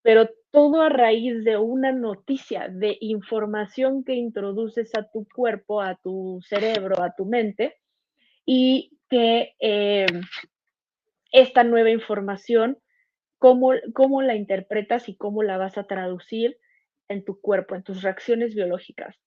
pero 0.02 0.30
todo 0.52 0.82
a 0.82 0.90
raíz 0.90 1.44
de 1.44 1.58
una 1.58 1.92
noticia, 1.92 2.68
de 2.70 2.98
información 3.02 4.04
que 4.04 4.16
introduces 4.16 4.96
a 4.96 5.10
tu 5.10 5.28
cuerpo, 5.34 5.82
a 5.82 5.96
tu 5.96 6.40
cerebro, 6.48 7.02
a 7.02 7.14
tu 7.16 7.26
mente, 7.26 7.78
y 8.46 8.98
que 9.10 9.56
eh, 9.60 10.08
esta 11.32 11.64
nueva 11.64 11.92
información, 11.92 12.80
cómo, 13.38 13.72
cómo 13.94 14.22
la 14.22 14.36
interpretas 14.36 15.10
y 15.10 15.16
cómo 15.16 15.44
la 15.44 15.58
vas 15.58 15.78
a 15.78 15.86
traducir 15.86 16.58
en 17.08 17.24
tu 17.24 17.40
cuerpo, 17.40 17.76
en 17.76 17.84
tus 17.84 18.02
reacciones 18.02 18.56
biológicas. 18.56 19.20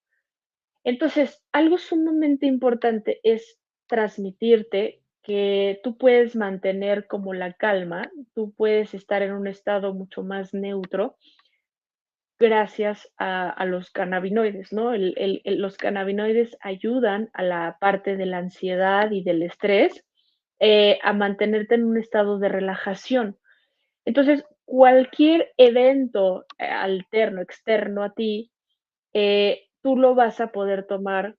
Entonces, 0.85 1.43
algo 1.53 1.79
sumamente 1.79 2.47
importante 2.47 3.21
es 3.23 3.59
transmitirte 3.87 5.02
que 5.23 5.81
tú 5.83 5.97
puedes 5.97 6.35
mantener 6.37 7.07
como 7.07 7.35
la 7.35 7.53
calma, 7.53 8.11
tú 8.35 8.53
puedes 8.53 8.95
estar 8.95 9.23
en 9.23 9.33
un 9.33 9.47
estado 9.47 9.95
mucho 9.95 10.23
más 10.23 10.53
neutro 10.53 11.17
gracias 12.43 13.09
a, 13.19 13.65
los 13.67 13.91
cannabinoides, 13.91 14.73
¿no? 14.73 14.93
los 14.97 15.77
cannabinoides 15.77 16.57
ayudan 16.61 17.31
a 17.35 17.45
la 17.45 17.77
parte 17.81 18.17
de 18.17 18.27
la 18.27 18.39
ansiedad 18.39 19.13
y 19.13 19.23
del 19.23 19.45
estrés 19.45 20.05
eh, 20.59 20.99
a 21.03 21.13
mantenerte 21.13 21.77
en 21.77 21.85
un 21.85 21.99
estado 21.99 22.41
de 22.41 22.49
relajación. 22.49 23.39
Entonces, 24.05 24.45
cualquier 24.65 25.53
evento 25.57 26.45
eh, 26.59 26.65
alterno, 26.65 27.43
externo 27.43 28.03
a 28.03 28.13
ti, 28.13 28.51
eh, 29.13 29.69
tú 29.81 29.97
lo 29.97 30.17
vas 30.17 30.41
a 30.41 30.49
poder 30.49 30.87
tomar 30.87 31.37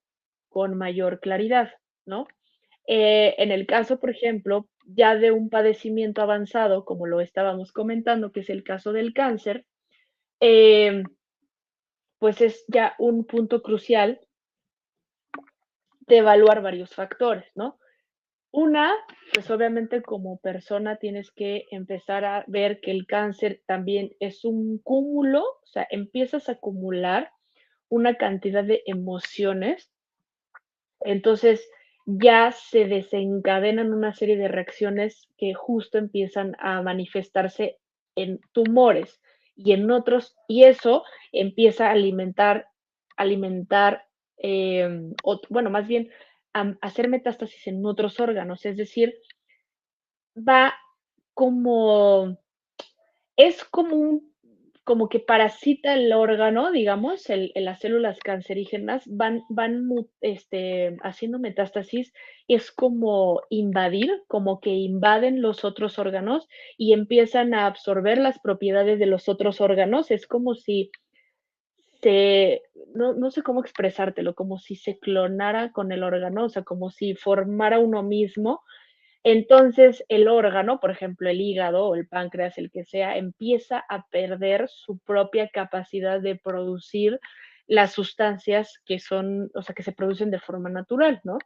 con 0.47 0.77
mayor 0.77 1.19
claridad, 1.19 1.71
¿no? 2.05 2.27
Eh, 2.87 3.35
en 3.37 3.51
el 3.51 3.65
caso, 3.65 3.99
por 3.99 4.09
ejemplo, 4.09 4.67
ya 4.85 5.15
de 5.15 5.31
un 5.31 5.49
padecimiento 5.49 6.21
avanzado, 6.21 6.85
como 6.85 7.05
lo 7.05 7.21
estábamos 7.21 7.71
comentando, 7.71 8.31
que 8.31 8.41
es 8.41 8.49
el 8.49 8.63
caso 8.63 8.91
del 8.91 9.13
cáncer, 9.13 9.65
em, 10.39 11.03
pues 12.19 12.41
es 12.41 12.65
ya 12.67 12.95
un 12.99 13.25
punto 13.25 13.61
crucial 13.61 14.19
de 16.01 16.17
evaluar 16.17 16.61
varios 16.61 16.93
factores, 16.93 17.45
¿no? 17.55 17.79
Una, 18.51 18.93
pues 19.33 19.49
obviamente 19.49 20.03
como 20.03 20.37
persona 20.37 20.97
tienes 20.97 21.31
que 21.31 21.65
empezar 21.71 22.23
a 22.23 22.43
ver 22.47 22.81
que 22.81 22.91
el 22.91 23.07
cáncer 23.07 23.63
también 23.65 24.15
es 24.19 24.45
un 24.45 24.77
cúmulo, 24.77 25.41
o 25.43 25.65
sea, 25.65 25.87
empiezas 25.89 26.49
a 26.49 26.53
acumular 26.53 27.31
una 27.89 28.15
cantidad 28.15 28.63
de 28.63 28.83
emociones. 28.85 29.91
Entonces, 30.99 31.67
ya 32.05 32.51
se 32.51 32.85
desencadenan 32.85 33.93
una 33.93 34.13
serie 34.13 34.37
de 34.37 34.47
reacciones 34.47 35.27
que 35.37 35.53
justo 35.53 35.97
empiezan 35.97 36.55
a 36.59 36.81
manifestarse 36.81 37.79
en 38.15 38.39
tumores 38.51 39.21
y 39.55 39.71
en 39.71 39.89
otros, 39.91 40.35
y 40.47 40.63
eso 40.63 41.03
empieza 41.31 41.87
a 41.87 41.91
alimentar, 41.91 42.67
alimentar, 43.17 44.05
em, 44.37 45.13
bueno, 45.49 45.69
más 45.69 45.87
bien 45.87 46.09
a 46.53 46.75
hacer 46.81 47.07
metástasis 47.07 47.67
en 47.67 47.85
otros 47.85 48.19
órganos, 48.19 48.65
es 48.65 48.77
decir, 48.77 49.15
va 50.35 50.73
como, 51.33 52.37
es 53.37 53.63
como 53.63 53.95
un 53.95 54.32
como 54.83 55.07
que 55.07 55.19
parasita 55.19 55.93
el 55.93 56.11
órgano, 56.11 56.71
digamos, 56.71 57.29
el, 57.29 57.51
las 57.55 57.79
células 57.79 58.19
cancerígenas 58.19 59.03
van, 59.07 59.43
van 59.49 59.87
este, 60.19 60.97
haciendo 61.03 61.39
metástasis, 61.39 62.11
es 62.49 62.71
como 62.71 63.41
invadir, 63.49 64.23
como 64.27 64.59
que 64.59 64.71
invaden 64.71 65.41
los 65.41 65.63
otros 65.63 65.99
órganos 65.99 66.47
y 66.77 66.91
empiezan 66.91 67.53
a 67.53 67.65
absorber 67.65 68.17
las 68.17 68.39
propiedades 68.39 68.99
de 68.99 69.05
los 69.05 69.29
otros 69.29 69.61
órganos. 69.61 70.11
Es 70.11 70.27
como 70.27 70.53
si 70.53 70.91
se, 72.01 72.61
no, 72.93 73.13
no 73.13 73.31
sé 73.31 73.41
cómo 73.41 73.61
expresártelo, 73.61 74.35
como 74.35 74.59
si 74.59 74.75
se 74.75 74.99
clonara 74.99 75.71
con 75.71 75.93
el 75.93 76.03
órgano, 76.03 76.45
o 76.45 76.49
sea, 76.49 76.63
como 76.63 76.91
si 76.91 77.15
formara 77.15 77.79
uno 77.79 78.03
mismo 78.03 78.61
entonces 79.23 80.03
el 80.09 80.27
órgano, 80.27 80.79
por 80.79 80.91
ejemplo 80.91 81.29
el 81.29 81.41
hígado 81.41 81.87
o 81.87 81.95
el 81.95 82.07
páncreas, 82.07 82.57
el 82.57 82.71
que 82.71 82.83
sea, 82.85 83.17
empieza 83.17 83.83
a 83.89 84.07
perder 84.07 84.67
su 84.69 84.99
propia 84.99 85.49
capacidad 85.49 86.21
de 86.21 86.35
producir 86.35 87.19
las 87.67 87.93
sustancias 87.93 88.81
que 88.85 88.99
son, 88.99 89.49
o 89.55 89.61
sea, 89.61 89.73
que 89.75 89.83
se 89.83 89.93
producen 89.93 90.31
de 90.31 90.39
forma 90.39 90.69
natural, 90.69 91.21
¿no? 91.23 91.37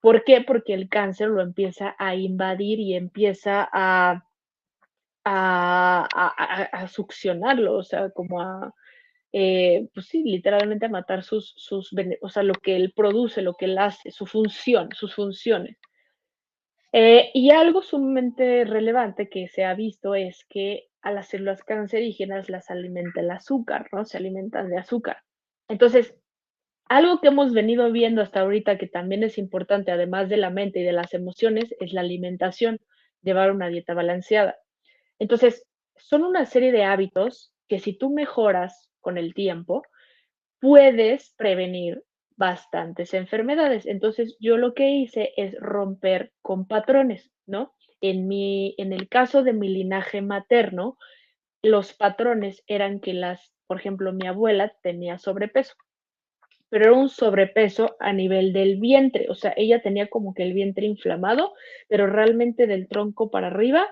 ¿Por 0.00 0.24
qué? 0.24 0.40
Porque 0.42 0.74
el 0.74 0.88
cáncer 0.88 1.28
lo 1.28 1.42
empieza 1.42 1.94
a 1.98 2.16
invadir 2.16 2.80
y 2.80 2.94
empieza 2.94 3.68
a, 3.72 4.24
a, 5.24 6.88
succionarlo, 6.88 7.74
o 7.74 7.84
sea, 7.84 8.10
como 8.10 8.40
a, 8.40 8.74
eh, 9.32 9.88
pues 9.94 10.06
sí, 10.06 10.24
literalmente 10.24 10.86
a 10.86 10.88
matar 10.88 11.22
sus, 11.22 11.54
sus, 11.56 11.94
o 12.20 12.28
sea, 12.28 12.42
lo 12.42 12.54
que 12.54 12.76
él 12.76 12.92
produce, 12.94 13.42
lo 13.42 13.54
que 13.54 13.66
él 13.66 13.78
hace, 13.78 14.10
su 14.10 14.26
función, 14.26 14.88
sus 14.92 15.14
funciones. 15.14 15.76
Eh, 16.92 17.30
y 17.32 17.50
algo 17.50 17.82
sumamente 17.82 18.64
relevante 18.64 19.28
que 19.28 19.48
se 19.48 19.64
ha 19.64 19.74
visto 19.74 20.14
es 20.14 20.44
que 20.48 20.88
a 21.00 21.10
las 21.10 21.28
células 21.28 21.64
cancerígenas 21.64 22.50
las 22.50 22.70
alimenta 22.70 23.20
el 23.20 23.30
azúcar, 23.30 23.88
¿no? 23.92 24.04
Se 24.04 24.18
alimentan 24.18 24.68
de 24.68 24.78
azúcar. 24.78 25.18
Entonces, 25.68 26.14
algo 26.88 27.20
que 27.20 27.28
hemos 27.28 27.54
venido 27.54 27.90
viendo 27.90 28.20
hasta 28.20 28.40
ahorita 28.40 28.76
que 28.76 28.86
también 28.86 29.22
es 29.22 29.38
importante, 29.38 29.90
además 29.90 30.28
de 30.28 30.36
la 30.36 30.50
mente 30.50 30.80
y 30.80 30.82
de 30.82 30.92
las 30.92 31.14
emociones, 31.14 31.74
es 31.80 31.92
la 31.94 32.02
alimentación, 32.02 32.78
llevar 33.22 33.50
una 33.50 33.68
dieta 33.68 33.94
balanceada. 33.94 34.56
Entonces, 35.18 35.64
son 35.96 36.24
una 36.24 36.44
serie 36.44 36.72
de 36.72 36.84
hábitos 36.84 37.54
que 37.68 37.78
si 37.78 37.96
tú 37.96 38.10
mejoras 38.10 38.90
con 39.00 39.16
el 39.16 39.32
tiempo, 39.34 39.82
puedes 40.60 41.32
prevenir 41.36 42.02
bastantes 42.36 43.14
enfermedades. 43.14 43.86
Entonces, 43.86 44.36
yo 44.40 44.56
lo 44.56 44.74
que 44.74 44.90
hice 44.90 45.32
es 45.36 45.54
romper 45.60 46.32
con 46.42 46.66
patrones, 46.66 47.30
¿no? 47.46 47.74
En, 48.00 48.28
mi, 48.28 48.74
en 48.78 48.92
el 48.92 49.08
caso 49.08 49.42
de 49.42 49.52
mi 49.52 49.68
linaje 49.68 50.22
materno, 50.22 50.98
los 51.62 51.92
patrones 51.92 52.62
eran 52.66 53.00
que 53.00 53.14
las, 53.14 53.52
por 53.66 53.78
ejemplo, 53.78 54.12
mi 54.12 54.26
abuela 54.26 54.74
tenía 54.82 55.18
sobrepeso, 55.18 55.74
pero 56.68 56.86
era 56.86 56.94
un 56.94 57.08
sobrepeso 57.08 57.96
a 58.00 58.12
nivel 58.12 58.52
del 58.52 58.80
vientre, 58.80 59.26
o 59.28 59.34
sea, 59.34 59.52
ella 59.56 59.82
tenía 59.82 60.08
como 60.08 60.34
que 60.34 60.42
el 60.42 60.54
vientre 60.54 60.86
inflamado, 60.86 61.52
pero 61.88 62.06
realmente 62.06 62.66
del 62.66 62.88
tronco 62.88 63.30
para 63.30 63.48
arriba, 63.48 63.86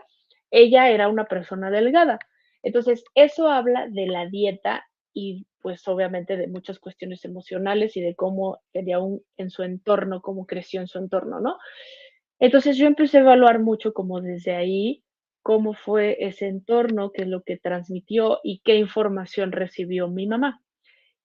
ella 0.51 0.91
era 0.91 1.09
una 1.09 1.27
persona 1.27 1.71
delgada. 1.71 2.19
Entonces, 2.63 3.05
eso 3.15 3.49
habla 3.51 3.87
de 3.89 4.07
la 4.07 4.27
dieta 4.27 4.90
y 5.13 5.47
pues 5.61 5.87
obviamente 5.89 6.37
de 6.37 6.47
muchas 6.47 6.79
cuestiones 6.79 7.25
emocionales 7.25 7.97
y 7.97 8.01
de 8.01 8.15
cómo 8.15 8.63
tenía 8.73 8.99
un, 8.99 9.23
en 9.37 9.51
su 9.51 9.63
entorno, 9.63 10.23
cómo 10.23 10.47
creció 10.47 10.81
en 10.81 10.87
su 10.87 10.99
entorno, 10.99 11.41
¿no? 11.41 11.59
Entonces 12.39 12.77
yo 12.77 12.87
empecé 12.87 13.19
a 13.19 13.21
evaluar 13.21 13.61
mucho 13.61 13.93
como 13.93 14.21
desde 14.21 14.55
ahí 14.55 15.05
cómo 15.43 15.75
fue 15.75 16.17
ese 16.21 16.47
entorno, 16.49 17.13
qué 17.13 17.23
es 17.23 17.29
lo 17.29 17.43
que 17.43 17.57
transmitió 17.57 18.41
y 18.43 18.61
qué 18.65 18.77
información 18.77 19.53
recibió 19.53 20.09
mi 20.09 20.27
mamá. 20.27 20.63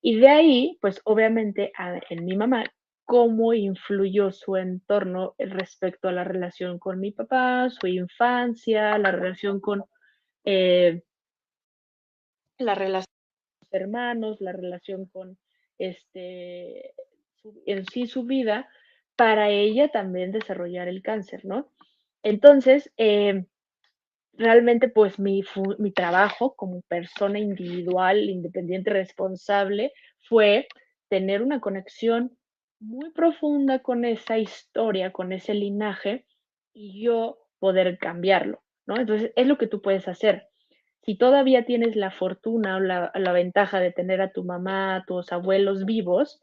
Y 0.01 0.19
de 0.19 0.27
ahí, 0.29 0.77
pues 0.81 1.01
obviamente 1.03 1.71
en 2.09 2.25
mi 2.25 2.35
mamá, 2.35 2.65
cómo 3.05 3.53
influyó 3.53 4.31
su 4.31 4.55
entorno 4.57 5.35
respecto 5.37 6.07
a 6.07 6.11
la 6.11 6.23
relación 6.23 6.79
con 6.79 6.99
mi 6.99 7.11
papá, 7.11 7.69
su 7.69 7.87
infancia, 7.87 8.97
la 8.97 9.11
relación 9.11 9.59
con 9.59 9.83
eh, 10.43 11.01
la 12.57 12.75
relación 12.75 13.14
hermanos, 13.75 14.41
la 14.41 14.51
relación 14.51 15.05
con 15.05 15.37
este, 15.77 16.93
en 17.65 17.85
sí 17.85 18.07
su 18.07 18.23
vida, 18.23 18.69
para 19.15 19.49
ella 19.49 19.89
también 19.89 20.31
desarrollar 20.31 20.87
el 20.87 21.01
cáncer, 21.01 21.45
¿no? 21.45 21.71
Entonces, 22.23 22.91
eh, 22.97 23.45
realmente 24.33 24.89
pues 24.89 25.19
mi, 25.19 25.43
mi 25.77 25.91
trabajo 25.91 26.55
como 26.55 26.81
persona 26.83 27.39
individual, 27.39 28.29
independiente, 28.29 28.89
responsable, 28.89 29.93
fue 30.27 30.67
tener 31.07 31.41
una 31.41 31.59
conexión 31.61 32.37
muy 32.79 33.11
profunda 33.11 33.79
con 33.79 34.05
esa 34.05 34.37
historia, 34.37 35.11
con 35.11 35.31
ese 35.31 35.53
linaje 35.53 36.25
y 36.73 37.03
yo 37.03 37.37
poder 37.59 37.97
cambiarlo, 37.97 38.63
¿no? 38.85 38.97
Entonces, 38.97 39.31
es 39.35 39.47
lo 39.47 39.57
que 39.57 39.67
tú 39.67 39.81
puedes 39.81 40.07
hacer. 40.07 40.49
Si 41.05 41.15
todavía 41.15 41.65
tienes 41.65 41.95
la 41.95 42.09
fortuna 42.09 42.77
o 42.77 42.79
la, 42.79 43.31
ventaja 43.31 43.79
de 43.79 43.91
tener 43.91 44.21
a 44.21 44.31
tu 44.31 44.43
mamá, 44.43 44.95
a 44.95 45.05
tus 45.05 45.31
abuelos 45.31 45.85
vivos, 45.85 46.41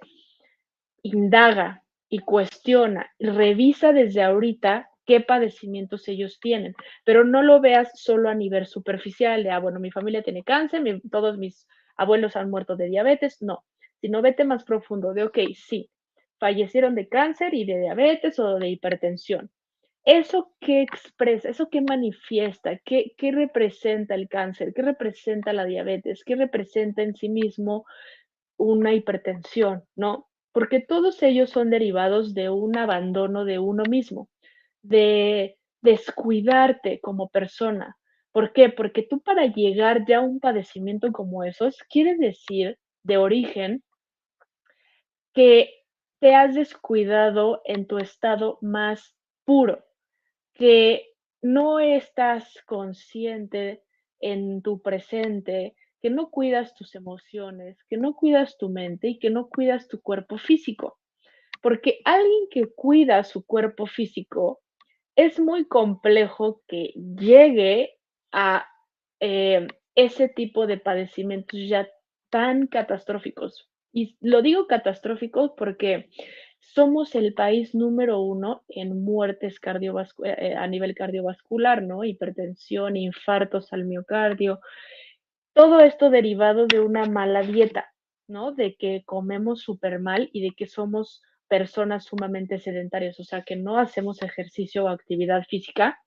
indaga 1.03 1.83
y 2.09 2.21
cuestiona, 2.21 3.11
revisa 3.19 3.93
desde 3.93 4.23
ahorita 4.23 4.89
qué 5.05 5.21
padecimientos 5.21 6.07
ellos 6.07 6.39
tienen, 6.41 6.77
pero 7.05 7.25
no 7.25 7.43
lo 7.43 7.61
veas 7.61 7.91
solo 8.01 8.29
a 8.29 8.37
nivel 8.37 8.67
superficial 8.67 9.43
de, 9.43 9.51
ah, 9.51 9.59
bueno, 9.59 9.81
mi 9.81 9.91
familia 9.91 10.23
tiene 10.23 10.45
cáncer, 10.45 11.03
todos 11.11 11.39
mis 11.39 11.67
abuelos 11.97 12.37
han 12.37 12.49
muerto 12.49 12.77
de 12.77 12.87
diabetes, 12.87 13.43
no, 13.43 13.65
sino 14.01 14.23
vete 14.23 14.45
más 14.45 14.63
profundo 14.63 15.13
de, 15.13 15.25
ok, 15.25 15.39
sí, 15.57 15.91
fallecieron 16.39 16.95
de 16.95 17.09
cáncer 17.09 17.53
y 17.53 17.65
de 17.65 17.81
diabetes 17.81 18.39
o 18.39 18.61
de 18.61 18.69
hipertensión. 18.69 19.51
¿Eso 20.05 20.53
qué 20.61 20.83
expresa? 20.83 21.49
¿Eso 21.49 21.69
qué 21.71 21.81
manifiesta? 21.81 22.79
¿Qué, 22.79 23.15
¿Qué 23.17 23.31
representa 23.31 24.15
el 24.15 24.29
cáncer? 24.29 24.73
¿Qué 24.75 24.83
representa 24.83 25.53
la 25.53 25.65
diabetes? 25.65 26.25
¿Qué 26.25 26.35
representa 26.35 27.03
en 27.03 27.15
sí 27.15 27.29
mismo 27.29 27.87
una 28.57 28.93
hipertensión? 28.95 29.85
¿No? 29.95 30.29
Porque 30.53 30.81
todos 30.81 31.23
ellos 31.23 31.51
son 31.51 31.71
derivados 31.71 32.35
de 32.35 32.51
un 32.51 32.77
abandono 32.77 33.45
de 33.45 33.59
uno 33.59 33.85
mismo 33.89 34.29
de 34.83 35.57
descuidarte 35.81 37.01
como 37.01 37.29
persona. 37.29 37.97
¿Por 38.33 38.53
qué? 38.53 38.71
Porque 38.71 39.03
tú 39.03 39.21
para 39.21 39.47
llegar 39.47 40.05
ya 40.07 40.19
a 40.19 40.23
un 40.23 40.41
padecimiento 40.41 41.13
como 41.13 41.45
esos, 41.45 41.79
quiere 41.89 42.17
decir 42.17 42.79
de 43.03 43.17
origen 43.19 43.83
que 45.33 45.71
te 46.21 46.35
has 46.35 46.55
descuidado 46.55 47.63
en 47.65 47.87
tu 47.87 47.99
estado 47.99 48.59
más 48.61 49.17
puro, 49.45 49.85
que 50.55 51.13
no 51.41 51.81
estás 51.81 52.55
consciente 52.67 53.83
en 54.21 54.63
tu 54.63 54.81
presente, 54.81 55.75
que 56.01 56.11
no 56.11 56.31
cuidas 56.31 56.75
tus 56.75 56.95
emociones, 56.95 57.79
que 57.89 57.97
no 57.97 58.15
cuidas 58.15 58.57
tu 58.59 58.69
mente 58.69 59.09
y 59.09 59.19
que 59.19 59.31
no 59.31 59.49
cuidas 59.49 59.89
tu 59.89 60.01
cuerpo 60.01 60.39
físico. 60.39 60.99
Porque 61.61 62.01
alguien 62.05 62.49
que 62.51 62.73
cuida 62.75 63.23
su 63.25 63.47
cuerpo 63.47 63.87
físico 63.87 64.61
es 65.15 65.39
muy 65.39 65.67
complejo 65.67 66.63
que 66.67 66.93
llegue 66.95 67.99
a 68.33 68.67
eh, 69.21 69.69
ese 69.95 70.29
tipo 70.29 70.67
de 70.67 70.79
padecimientos 70.79 71.61
ya 71.69 71.89
tan 72.31 72.67
catastróficos. 72.67 73.69
Y 73.93 74.17
lo 74.21 74.43
digo 74.43 74.67
catastróficos 74.67 75.53
porque 75.57 76.09
somos 76.63 77.15
el 77.15 77.35
país 77.35 77.75
número 77.75 78.21
uno 78.21 78.65
en 78.69 79.05
muertes 79.05 79.61
eh, 80.25 80.55
a 80.57 80.67
nivel 80.67 80.95
cardiovascular, 80.95 81.83
¿no? 81.83 82.05
Hipertensión, 82.05 82.97
infartos 82.97 83.73
al 83.73 83.85
miocardio. 83.85 84.61
Todo 85.53 85.81
esto 85.81 86.09
derivado 86.09 86.67
de 86.67 86.81
una 86.81 87.05
mala 87.05 87.43
dieta, 87.43 87.93
¿no? 88.29 88.53
De 88.53 88.77
que 88.77 89.03
comemos 89.05 89.61
súper 89.61 89.99
mal 89.99 90.31
y 90.33 90.43
de 90.43 90.53
que 90.53 90.67
somos 90.67 91.23
personas 91.49 92.05
sumamente 92.05 92.59
sedentarias, 92.59 93.19
o 93.21 93.25
sea, 93.25 93.43
que 93.43 93.57
no 93.57 93.79
hacemos 93.79 94.23
ejercicio 94.23 94.85
o 94.85 94.89
actividad 94.89 95.43
física. 95.45 96.01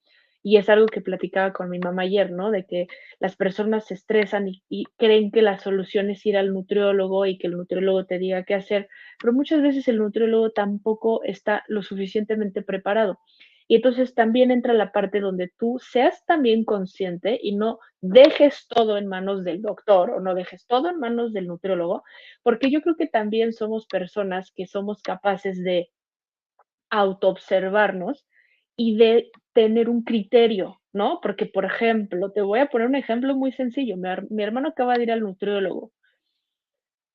Y 0.47 0.57
es 0.57 0.69
algo 0.69 0.85
que 0.85 1.01
platicaba 1.01 1.53
con 1.53 1.71
mi 1.71 1.79
mamá 1.79 2.03
ayer, 2.03 2.29
¿no? 2.29 2.51
De 2.51 2.67
que 2.67 2.85
las 3.19 3.35
personas 3.35 3.87
se 3.87 3.95
estresan 3.95 4.47
y, 4.47 4.83
creen 4.95 5.31
que 5.31 5.41
la 5.41 5.57
solución 5.57 6.11
es 6.11 6.23
ir 6.23 6.37
al 6.37 6.53
nutriólogo 6.53 7.25
y 7.25 7.39
que 7.39 7.47
el 7.47 7.57
nutriólogo 7.57 8.05
te 8.05 8.19
diga 8.19 8.43
qué 8.43 8.53
hacer, 8.53 8.87
pero 9.19 9.33
muchas 9.33 9.63
veces 9.63 9.87
el 9.87 9.97
nutriólogo 9.97 10.51
tampoco 10.51 11.23
está 11.23 11.63
lo 11.67 11.81
suficientemente 11.81 12.61
preparado. 12.61 13.17
Y 13.67 13.77
entonces 13.77 14.13
también 14.13 14.51
entra 14.51 14.73
la 14.75 14.91
parte 14.91 15.19
donde 15.19 15.51
tú 15.57 15.79
seas 15.81 16.23
también 16.27 16.63
consciente 16.63 17.39
y 17.41 17.55
no 17.55 17.79
dejes 18.01 18.67
todo 18.67 18.97
en 18.97 19.07
manos 19.07 19.43
del 19.43 19.63
doctor 19.63 20.11
o 20.11 20.19
no 20.19 20.35
dejes 20.35 20.67
todo 20.67 20.91
en 20.91 20.99
manos 20.99 21.33
del 21.33 21.47
nutriólogo, 21.47 22.03
porque 22.43 22.69
yo 22.69 22.83
creo 22.83 22.95
que 22.95 23.07
también 23.07 23.51
somos 23.51 23.87
personas 23.87 24.51
que 24.55 24.67
somos 24.67 25.01
capaces 25.01 25.63
de 25.63 25.89
autoobservarnos 26.91 28.27
y 28.75 28.97
de 28.97 29.31
tener 29.53 29.89
un 29.89 30.03
criterio, 30.03 30.81
¿no? 30.93 31.19
Porque, 31.21 31.45
por 31.45 31.65
ejemplo, 31.65 32.31
te 32.31 32.41
voy 32.41 32.59
a 32.59 32.67
poner 32.67 32.87
un 32.87 32.95
ejemplo 32.95 33.35
muy 33.35 33.51
sencillo. 33.51 33.95
Mi, 33.97 34.43
hermano 34.43 34.69
acaba 34.69 34.97
de 34.97 35.03
ir 35.03 35.11
al 35.11 35.21
nutriólogo. 35.21 35.91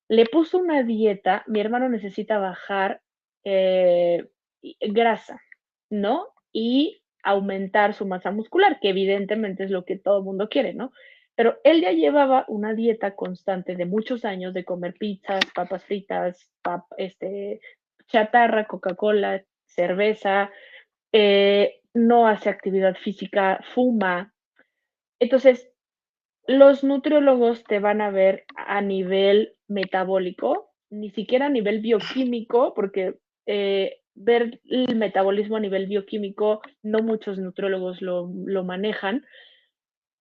Le 0.08 0.26
puso 0.26 0.58
una 0.58 0.82
dieta, 0.82 1.44
mi 1.46 1.60
hermano 1.60 1.88
necesita 1.88 2.38
bajar 2.38 3.00
eh, 3.44 4.28
grasa, 4.80 5.40
¿no? 5.88 6.28
y 6.52 7.02
aumentar 7.22 7.94
su 7.94 8.06
masa 8.06 8.30
muscular, 8.30 8.78
que 8.80 8.90
evidentemente 8.90 9.64
es 9.64 9.70
lo 9.70 9.84
que 9.84 9.98
todo 9.98 10.18
el 10.18 10.24
mundo 10.24 10.48
quiere, 10.48 10.74
¿no? 10.74 10.92
Pero 11.34 11.58
él 11.64 11.80
ya 11.80 11.92
llevaba 11.92 12.44
una 12.48 12.74
dieta 12.74 13.14
constante 13.14 13.76
de 13.76 13.86
muchos 13.86 14.24
años 14.24 14.52
de 14.54 14.64
comer 14.64 14.94
pizzas, 14.94 15.44
papas 15.54 15.84
fritas, 15.84 16.50
este, 16.96 17.60
chatarra, 18.08 18.66
Coca-Cola, 18.66 19.44
cerveza, 19.64 20.50
eh, 21.12 21.80
no 21.94 22.26
hace 22.26 22.48
actividad 22.48 22.96
física, 22.96 23.60
fuma. 23.74 24.32
Entonces, 25.18 25.70
los 26.46 26.84
nutriólogos 26.84 27.64
te 27.64 27.78
van 27.78 28.00
a 28.00 28.10
ver 28.10 28.44
a 28.56 28.80
nivel 28.80 29.54
metabólico, 29.68 30.72
ni 30.90 31.10
siquiera 31.10 31.46
a 31.46 31.50
nivel 31.50 31.80
bioquímico, 31.80 32.74
porque 32.74 33.16
eh, 33.46 34.00
ver 34.14 34.60
el 34.64 34.96
metabolismo 34.96 35.56
a 35.56 35.60
nivel 35.60 35.86
bioquímico, 35.86 36.60
no 36.82 37.00
muchos 37.00 37.38
nutriólogos 37.38 38.02
lo, 38.02 38.28
manejan, 38.64 39.24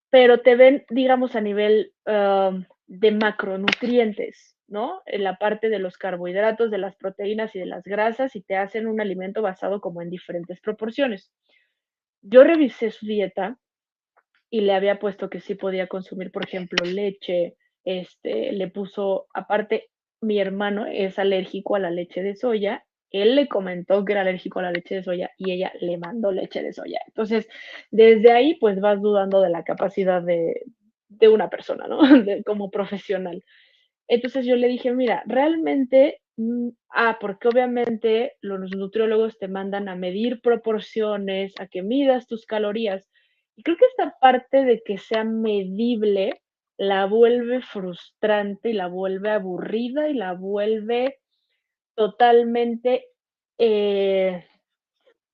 pero 0.09 0.41
te 0.41 0.55
ven, 0.55 0.85
digamos, 0.89 1.35
a 1.35 1.41
nivel 1.41 1.93
um, 2.05 2.65
de 2.87 3.11
macronutrientes, 3.11 4.55
¿no? 4.69 5.01
En 5.05 5.23
la 5.23 5.37
parte 5.37 5.69
de 5.69 5.79
los 5.79 5.97
carbohidratos, 5.97 6.71
de 6.71 6.77
las 6.77 6.95
proteínas 6.95 7.55
y 7.55 7.59
de 7.59 7.65
las 7.65 7.83
grasas 7.83 8.35
y 8.35 8.41
te 8.41 8.55
hacen 8.55 8.87
un 8.87 9.01
alimento 9.01 9.41
basado 9.41 9.81
como 9.81 10.01
en 10.01 10.09
diferentes 10.09 10.61
proporciones. 10.61 11.31
Yo 12.21 12.43
revisé 12.43 12.91
su 12.91 13.05
dieta 13.05 13.59
y 14.49 14.61
le 14.61 14.73
había 14.73 14.99
puesto 14.99 15.29
que 15.29 15.39
sí 15.39 15.55
podía 15.55 15.87
consumir, 15.87 16.31
por 16.31 16.43
ejemplo, 16.43 16.85
leche, 16.85 17.55
este, 17.83 18.51
le 18.51 18.67
puso, 18.69 19.27
aparte, 19.33 19.89
mi 20.21 20.39
hermano 20.39 20.85
es 20.85 21.19
alérgico 21.19 21.75
a 21.75 21.79
la 21.79 21.91
leche 21.91 22.23
de 22.23 22.35
soya 22.35 22.83
él 23.11 23.35
le 23.35 23.47
comentó 23.47 24.05
que 24.05 24.13
era 24.13 24.21
alérgico 24.21 24.59
a 24.59 24.63
la 24.63 24.71
leche 24.71 24.95
de 24.95 25.03
soya 25.03 25.31
y 25.37 25.51
ella 25.51 25.71
le 25.79 25.97
mandó 25.97 26.31
leche 26.31 26.61
de 26.61 26.73
soya. 26.73 26.99
Entonces, 27.07 27.47
desde 27.91 28.31
ahí, 28.31 28.55
pues 28.55 28.79
vas 28.79 29.01
dudando 29.01 29.41
de 29.41 29.49
la 29.49 29.63
capacidad 29.63 30.21
de, 30.21 30.63
una 31.27 31.49
persona, 31.49 31.87
¿no? 31.87 31.99
como 32.45 32.69
profesional. 32.69 33.43
Entonces 34.09 34.45
yo 34.45 34.55
le 34.57 34.67
dije, 34.67 34.91
mira, 34.91 35.23
realmente, 35.27 36.21
mm, 36.37 36.69
ah, 36.89 37.17
porque 37.21 37.47
obviamente 37.47 38.33
los 38.41 38.71
nutriólogos 38.75 39.37
te 39.39 39.47
mandan 39.47 39.87
a 39.87 39.95
medir 39.95 40.41
proporciones, 40.41 41.53
a 41.59 41.67
que 41.67 41.83
midas 41.83 42.27
tus 42.27 42.45
calorías. 42.45 43.05
Y 43.55 43.63
creo 43.63 43.77
que 43.77 43.85
esta 43.85 44.15
parte 44.19 44.65
de 44.65 44.81
que 44.83 44.97
sea 44.97 45.23
medible 45.23 46.41
la 46.77 47.05
vuelve 47.05 47.61
frustrante 47.61 48.69
y 48.71 48.73
la 48.73 48.87
vuelve 48.87 49.29
aburrida 49.31 50.09
y 50.09 50.13
la 50.15 50.33
vuelve 50.33 51.17
totalmente 51.95 53.05
eh, 53.59 54.45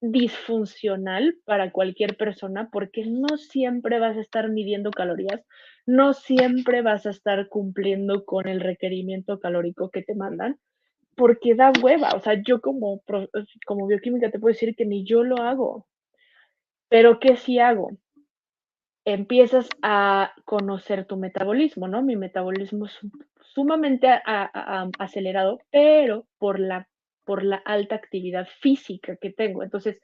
disfuncional 0.01 1.37
para 1.45 1.71
cualquier 1.71 2.17
persona 2.17 2.69
porque 2.71 3.05
no 3.05 3.37
siempre 3.37 3.99
vas 3.99 4.17
a 4.17 4.21
estar 4.21 4.49
midiendo 4.49 4.91
calorías, 4.91 5.41
no 5.85 6.13
siempre 6.13 6.81
vas 6.81 7.05
a 7.05 7.11
estar 7.11 7.47
cumpliendo 7.49 8.25
con 8.25 8.47
el 8.47 8.59
requerimiento 8.59 9.39
calórico 9.39 9.89
que 9.89 10.03
te 10.03 10.15
mandan, 10.15 10.59
porque 11.15 11.55
da 11.55 11.71
hueva. 11.81 12.09
O 12.15 12.19
sea, 12.19 12.41
yo 12.41 12.61
como, 12.61 13.01
como 13.65 13.87
bioquímica 13.87 14.31
te 14.31 14.39
puedo 14.39 14.53
decir 14.53 14.75
que 14.75 14.85
ni 14.85 15.05
yo 15.05 15.23
lo 15.23 15.37
hago. 15.37 15.87
Pero 16.89 17.19
¿qué 17.19 17.35
sí 17.35 17.59
hago? 17.59 17.91
Empiezas 19.05 19.69
a 19.81 20.33
conocer 20.45 21.05
tu 21.05 21.17
metabolismo, 21.17 21.87
¿no? 21.87 22.01
Mi 22.01 22.15
metabolismo 22.15 22.85
es 22.85 22.99
sumamente 23.53 24.07
acelerado, 24.97 25.59
pero 25.71 26.25
por 26.37 26.59
la 26.59 26.87
por 27.25 27.43
la 27.43 27.57
alta 27.57 27.95
actividad 27.95 28.47
física 28.61 29.17
que 29.17 29.31
tengo. 29.31 29.63
Entonces, 29.63 29.99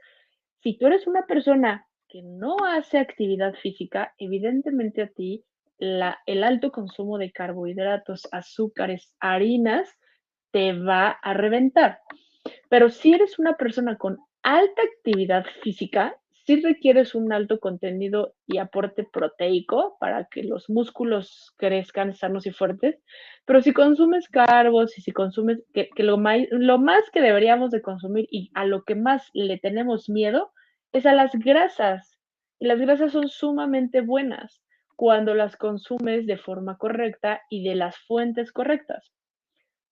si 0.61 0.77
tú 0.77 0.87
eres 0.87 1.07
una 1.07 1.25
persona 1.27 1.87
que 2.09 2.21
no 2.23 2.57
hace 2.65 2.97
actividad 2.97 3.53
física, 3.53 4.13
evidentemente 4.17 5.03
a 5.03 5.07
ti 5.07 5.45
el 5.81 6.43
alto 6.43 6.71
consumo 6.71 7.17
de 7.17 7.31
carbohidratos, 7.31 8.27
azúcares, 8.31 9.13
harinas, 9.19 9.89
te 10.51 10.73
va 10.73 11.09
a 11.09 11.33
reventar. 11.33 11.99
Pero 12.69 12.89
si 12.89 13.13
eres 13.13 13.39
una 13.39 13.57
persona 13.57 13.97
con 13.97 14.19
alta 14.43 14.81
actividad 14.81 15.43
física, 15.63 16.15
sí 16.45 16.61
requieres 16.61 17.15
un 17.15 17.33
alto 17.33 17.59
contenido 17.59 18.35
y 18.45 18.59
aporte 18.59 19.07
proteico 19.11 19.97
para 19.99 20.25
que 20.25 20.43
los 20.43 20.69
músculos 20.69 21.53
crezcan 21.57 22.13
sanos 22.13 22.45
y 22.45 22.51
fuertes, 22.51 23.01
pero 23.45 23.61
si 23.61 23.73
consumes 23.73 24.27
carbos 24.27 24.97
y 24.97 25.01
si 25.01 25.11
consumes, 25.11 25.63
que, 25.73 25.89
lo, 25.97 26.17
más, 26.17 26.41
lo 26.51 26.77
más 26.77 27.09
que 27.11 27.21
deberíamos 27.21 27.71
de 27.71 27.81
consumir 27.81 28.27
y 28.29 28.51
a 28.53 28.65
lo 28.65 28.83
que 28.83 28.95
más 28.95 29.29
le 29.33 29.57
tenemos 29.57 30.09
miedo 30.09 30.51
es 30.93 31.05
a 31.05 31.13
las 31.13 31.31
grasas. 31.33 32.19
Y 32.59 32.67
las 32.67 32.79
grasas 32.79 33.11
son 33.11 33.27
sumamente 33.29 34.01
buenas 34.01 34.61
cuando 34.95 35.33
las 35.33 35.55
consumes 35.55 36.25
de 36.27 36.37
forma 36.37 36.77
correcta 36.77 37.41
y 37.49 37.63
de 37.63 37.75
las 37.75 37.97
fuentes 37.97 38.51
correctas. 38.51 39.11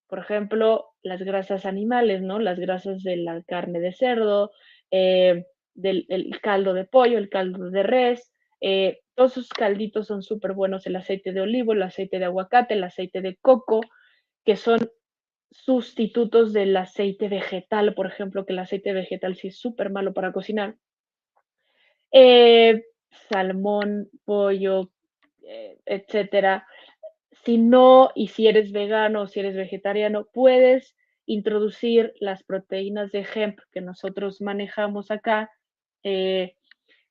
Por 0.06 0.18
ejemplo, 0.18 0.86
las 1.02 1.22
grasas 1.22 1.66
animales, 1.66 2.22
¿no? 2.22 2.38
Las 2.38 2.58
grasas 2.58 3.02
de 3.02 3.16
la 3.16 3.42
carne 3.42 3.80
de 3.80 3.92
cerdo, 3.92 4.50
eh, 4.90 5.44
del 5.74 6.06
caldo 6.42 6.74
de 6.74 6.84
pollo, 6.84 7.18
el 7.18 7.28
caldo 7.28 7.70
de 7.70 7.82
res, 7.82 8.32
eh, 8.60 9.00
todos 9.14 9.32
esos 9.32 9.48
calditos 9.48 10.06
son 10.06 10.22
súper 10.22 10.52
buenos, 10.52 10.86
el 10.86 10.96
aceite 10.96 11.32
de 11.32 11.40
olivo, 11.40 11.72
el 11.72 11.82
aceite 11.82 12.18
de 12.18 12.26
aguacate, 12.26 12.74
el 12.74 12.84
aceite 12.84 13.20
de 13.20 13.36
coco, 13.36 13.80
que 14.44 14.56
son 14.56 14.90
sustitutos 15.50 16.52
del 16.52 16.76
aceite 16.76 17.28
vegetal, 17.28 17.94
por 17.94 18.06
ejemplo, 18.06 18.46
que 18.46 18.52
el 18.52 18.60
aceite 18.60 18.92
vegetal 18.92 19.36
sí 19.36 19.48
es 19.48 19.58
súper 19.58 19.90
malo 19.90 20.12
para 20.12 20.32
cocinar. 20.32 20.76
Eh, 22.12 22.82
salmón, 23.28 24.08
pollo, 24.24 24.90
eh, 25.42 25.78
etcétera. 25.86 26.66
Si 27.44 27.58
no, 27.58 28.10
y 28.14 28.28
si 28.28 28.46
eres 28.46 28.72
vegano 28.72 29.22
o 29.22 29.26
si 29.26 29.40
eres 29.40 29.56
vegetariano, 29.56 30.26
puedes 30.32 30.94
introducir 31.26 32.12
las 32.20 32.42
proteínas 32.42 33.12
de 33.12 33.26
hemp 33.34 33.58
que 33.72 33.80
nosotros 33.80 34.40
manejamos 34.40 35.10
acá, 35.10 35.50
eh, 36.02 36.56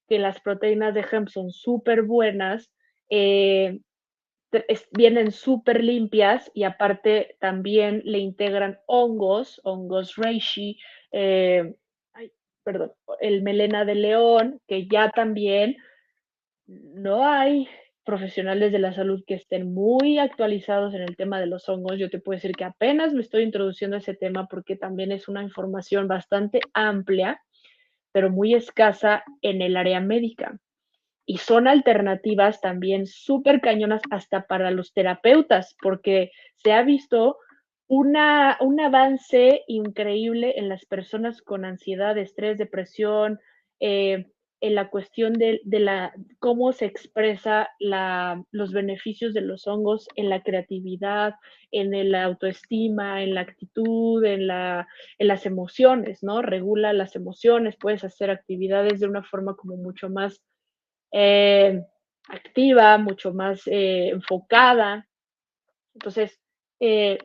que 0.08 0.20
las 0.20 0.40
proteínas 0.42 0.94
de 0.94 1.06
hemp 1.12 1.30
son 1.30 1.52
súper 1.52 2.04
buenas, 2.04 2.72
eh, 3.10 3.80
vienen 4.92 5.32
súper 5.32 5.84
limpias 5.84 6.50
y 6.54 6.64
aparte 6.64 7.38
también 7.40 8.02
le 8.04 8.18
integran 8.18 8.80
hongos, 8.88 9.62
hongos 9.64 10.16
reishi, 10.16 10.80
perdón, 12.64 12.92
el 13.20 13.42
melena 13.44 13.86
de 13.86 13.96
león, 13.96 14.62
que 14.68 14.88
ya 14.88 15.12
también 15.12 15.78
no 16.70 17.28
hay 17.28 17.68
profesionales 18.06 18.72
de 18.72 18.80
la 18.80 18.94
salud 18.94 19.24
que 19.28 19.36
estén 19.36 19.74
muy 19.74 20.18
actualizados 20.18 20.94
en 20.94 21.02
el 21.02 21.16
tema 21.16 21.40
de 21.40 21.48
los 21.48 21.68
hongos. 21.70 22.00
Yo 22.00 22.10
te 22.10 22.20
puedo 22.20 22.38
decir 22.38 22.54
que 22.56 22.64
apenas 22.64 23.14
me 23.14 23.22
estoy 23.22 23.44
introduciendo 23.44 23.98
a 23.98 24.00
ese 24.00 24.16
tema 24.16 24.48
porque 24.48 24.76
también 24.76 25.12
es 25.12 25.28
una 25.28 25.44
información 25.44 26.08
bastante 26.08 26.60
amplia 26.74 27.42
pero 28.12 28.30
muy 28.30 28.56
escasa 28.56 29.24
en 29.42 29.62
el 29.62 29.78
área 29.78 30.00
médica. 30.00 30.60
Y 31.26 31.38
son 31.38 31.68
alternativas 31.68 32.60
también 32.60 33.06
súper 33.06 33.62
cañonas 33.62 34.02
hasta 34.10 34.48
para 34.48 34.72
los 34.72 34.94
terapeutas, 34.94 35.76
porque 35.82 36.32
se 36.56 36.74
ha 36.74 36.82
visto 36.82 37.38
un 37.88 38.18
avance 38.18 39.64
increíble 39.68 40.54
en 40.58 40.70
las 40.70 40.86
personas 40.86 41.42
con 41.42 41.66
ansiedad, 41.66 42.18
estrés, 42.18 42.58
depresión, 42.58 43.40
eh, 43.80 44.28
en 44.62 44.76
la 44.76 44.89
cuestión 44.89 45.34
de, 45.34 45.62
la, 45.65 46.13
cómo 46.39 46.74
se 46.74 46.86
expresa 46.86 47.69
la, 47.80 48.43
los 48.52 48.74
beneficios 48.74 49.34
de 49.34 49.41
los 49.41 49.67
hongos 49.67 50.08
en 50.15 50.30
la 50.30 50.41
creatividad, 50.43 51.36
en 51.72 52.12
la 52.12 52.24
autoestima, 52.24 53.24
en 53.24 53.36
la 53.36 53.41
actitud, 53.41 54.24
en, 54.26 54.48
la, 54.48 54.88
en 55.17 55.28
las 55.28 55.45
emociones, 55.45 56.24
¿no? 56.24 56.41
Regula 56.41 56.91
las 56.93 57.15
emociones, 57.15 57.78
puedes 57.80 58.04
hacer 58.04 58.30
actividades 58.32 59.00
de 59.00 59.08
una 59.08 59.24
forma 59.24 59.56
como 59.56 59.78
mucho 59.78 60.10
más 60.10 60.41
eh, 61.12 61.82
activa, 62.28 62.98
mucho 62.98 63.34
más 63.34 63.62
eh, 63.67 64.10
enfocada. 64.10 65.08
Entonces, 65.93 66.39
eh, 66.80 67.17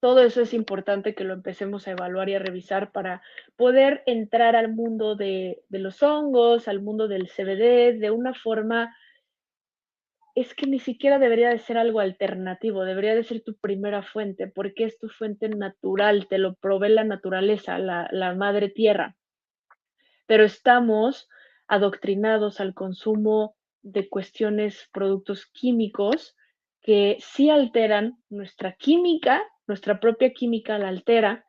todo 0.00 0.22
eso 0.22 0.40
es 0.40 0.54
importante 0.54 1.14
que 1.14 1.24
lo 1.24 1.34
empecemos 1.34 1.86
a 1.86 1.92
evaluar 1.92 2.30
y 2.30 2.34
a 2.34 2.38
revisar 2.38 2.90
para 2.90 3.22
poder 3.56 4.02
entrar 4.06 4.56
al 4.56 4.72
mundo 4.72 5.14
de, 5.14 5.62
los 5.68 6.02
hongos, 6.02 6.68
al 6.68 6.80
mundo 6.80 7.06
del 7.06 7.28
CBD, 7.28 7.98
de 7.98 8.10
una 8.10 8.32
forma, 8.32 8.96
es 10.34 10.54
que 10.54 10.66
ni 10.66 10.78
siquiera 10.78 11.18
debería 11.18 11.50
de 11.50 11.58
ser 11.58 11.76
algo 11.76 12.00
alternativo, 12.00 12.84
debería 12.84 13.14
de 13.14 13.24
ser 13.24 13.42
tu 13.42 13.56
primera 13.56 14.02
fuente, 14.02 14.46
porque 14.46 14.84
es 14.84 14.98
tu 14.98 15.10
fuente 15.10 15.50
natural, 15.50 16.28
te 16.28 16.38
lo 16.38 16.54
provee 16.54 16.88
la 16.88 17.04
naturaleza, 17.04 17.78
la, 17.78 18.08
la 18.10 18.34
madre 18.34 18.70
tierra. 18.70 19.16
Pero 20.26 20.44
estamos 20.44 21.28
adoctrinados 21.68 22.58
al 22.60 22.72
consumo 22.72 23.54
de 23.82 24.08
cuestiones, 24.08 24.88
productos 24.92 25.46
químicos 25.46 26.36
que 26.80 27.18
sí 27.20 27.50
alteran 27.50 28.16
nuestra 28.30 28.72
química 28.72 29.44
nuestra 29.70 30.00
propia 30.00 30.32
química 30.32 30.80
la 30.80 30.88
altera 30.88 31.44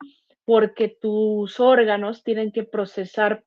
porque 0.45 0.95
tus 1.01 1.59
órganos 1.59 2.23
tienen 2.23 2.51
que 2.51 2.63
procesar 2.63 3.43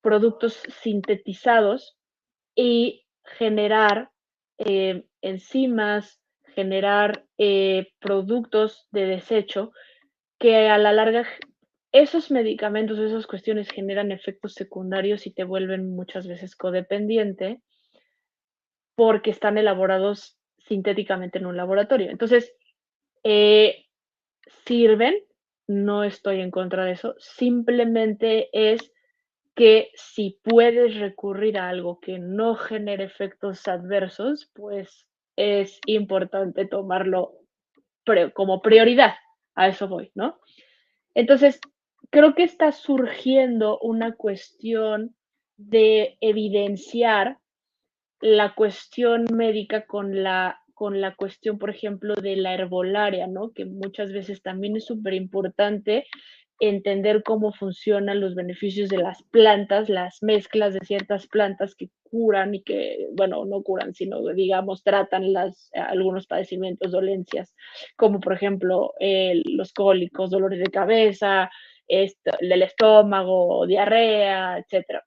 productos 0.00 0.60
sintetizados 0.82 1.96
y 2.56 3.06
generar 3.22 4.10
eh, 4.58 5.04
enzimas, 5.22 6.20
generar 6.56 7.26
eh, 7.38 7.92
productos 8.00 8.88
de 8.90 9.06
desecho 9.06 9.70
que 10.40 10.68
a 10.68 10.76
la 10.76 10.92
larga 10.92 11.24
esos 11.92 12.32
medicamentos, 12.32 12.98
esas 12.98 13.28
cuestiones 13.28 13.70
generan 13.70 14.10
efectos 14.10 14.54
secundarios 14.54 15.28
y 15.28 15.32
te 15.32 15.44
vuelven 15.44 15.94
muchas 15.94 16.26
veces 16.26 16.56
codependiente 16.56 17.62
porque 18.96 19.30
están 19.30 19.58
elaborados 19.58 20.36
sintéticamente 20.58 21.38
en 21.38 21.46
un 21.46 21.56
laboratorio. 21.56 22.10
Entonces, 22.10 22.52
eh, 23.24 23.86
sirven, 24.66 25.14
no 25.66 26.04
estoy 26.04 26.40
en 26.40 26.50
contra 26.50 26.84
de 26.84 26.92
eso, 26.92 27.14
simplemente 27.18 28.48
es 28.52 28.92
que 29.54 29.90
si 29.94 30.38
puedes 30.42 30.96
recurrir 30.96 31.58
a 31.58 31.68
algo 31.68 31.98
que 32.00 32.18
no 32.18 32.54
genere 32.54 33.04
efectos 33.04 33.66
adversos, 33.66 34.50
pues 34.54 35.06
es 35.36 35.80
importante 35.86 36.66
tomarlo 36.66 37.32
como 38.34 38.62
prioridad. 38.62 39.14
A 39.54 39.68
eso 39.68 39.88
voy, 39.88 40.10
¿no? 40.14 40.38
Entonces, 41.14 41.60
creo 42.10 42.34
que 42.34 42.44
está 42.44 42.70
surgiendo 42.72 43.78
una 43.80 44.14
cuestión 44.14 45.16
de 45.56 46.16
evidenciar 46.20 47.38
la 48.20 48.54
cuestión 48.54 49.26
médica 49.32 49.86
con 49.86 50.22
la 50.22 50.60
con 50.78 51.00
la 51.00 51.16
cuestión, 51.16 51.58
por 51.58 51.70
ejemplo, 51.70 52.14
de 52.14 52.36
la 52.36 52.54
herbolaria, 52.54 53.26
¿no? 53.26 53.50
Que 53.50 53.64
muchas 53.64 54.12
veces 54.12 54.42
también 54.42 54.76
es 54.76 54.84
súper 54.84 55.12
importante 55.14 56.06
entender 56.60 57.24
cómo 57.24 57.52
funcionan 57.52 58.20
los 58.20 58.36
beneficios 58.36 58.88
de 58.88 58.98
las 58.98 59.24
plantas, 59.24 59.88
las 59.88 60.22
mezclas 60.22 60.74
de 60.74 60.86
ciertas 60.86 61.26
plantas 61.26 61.74
que 61.74 61.90
curan 62.04 62.54
y 62.54 62.62
que, 62.62 63.08
bueno, 63.12 63.44
no 63.44 63.60
curan, 63.64 63.92
sino, 63.92 64.24
digamos, 64.28 64.84
tratan 64.84 65.32
las, 65.32 65.68
algunos 65.74 66.28
padecimientos, 66.28 66.92
dolencias, 66.92 67.52
como 67.96 68.20
por 68.20 68.34
ejemplo 68.34 68.92
los 69.00 69.72
cólicos, 69.72 70.30
dolores 70.30 70.60
de 70.60 70.70
cabeza, 70.70 71.50
esto, 71.88 72.30
del 72.40 72.62
estómago, 72.62 73.66
diarrea, 73.66 74.58
etc. 74.58 75.02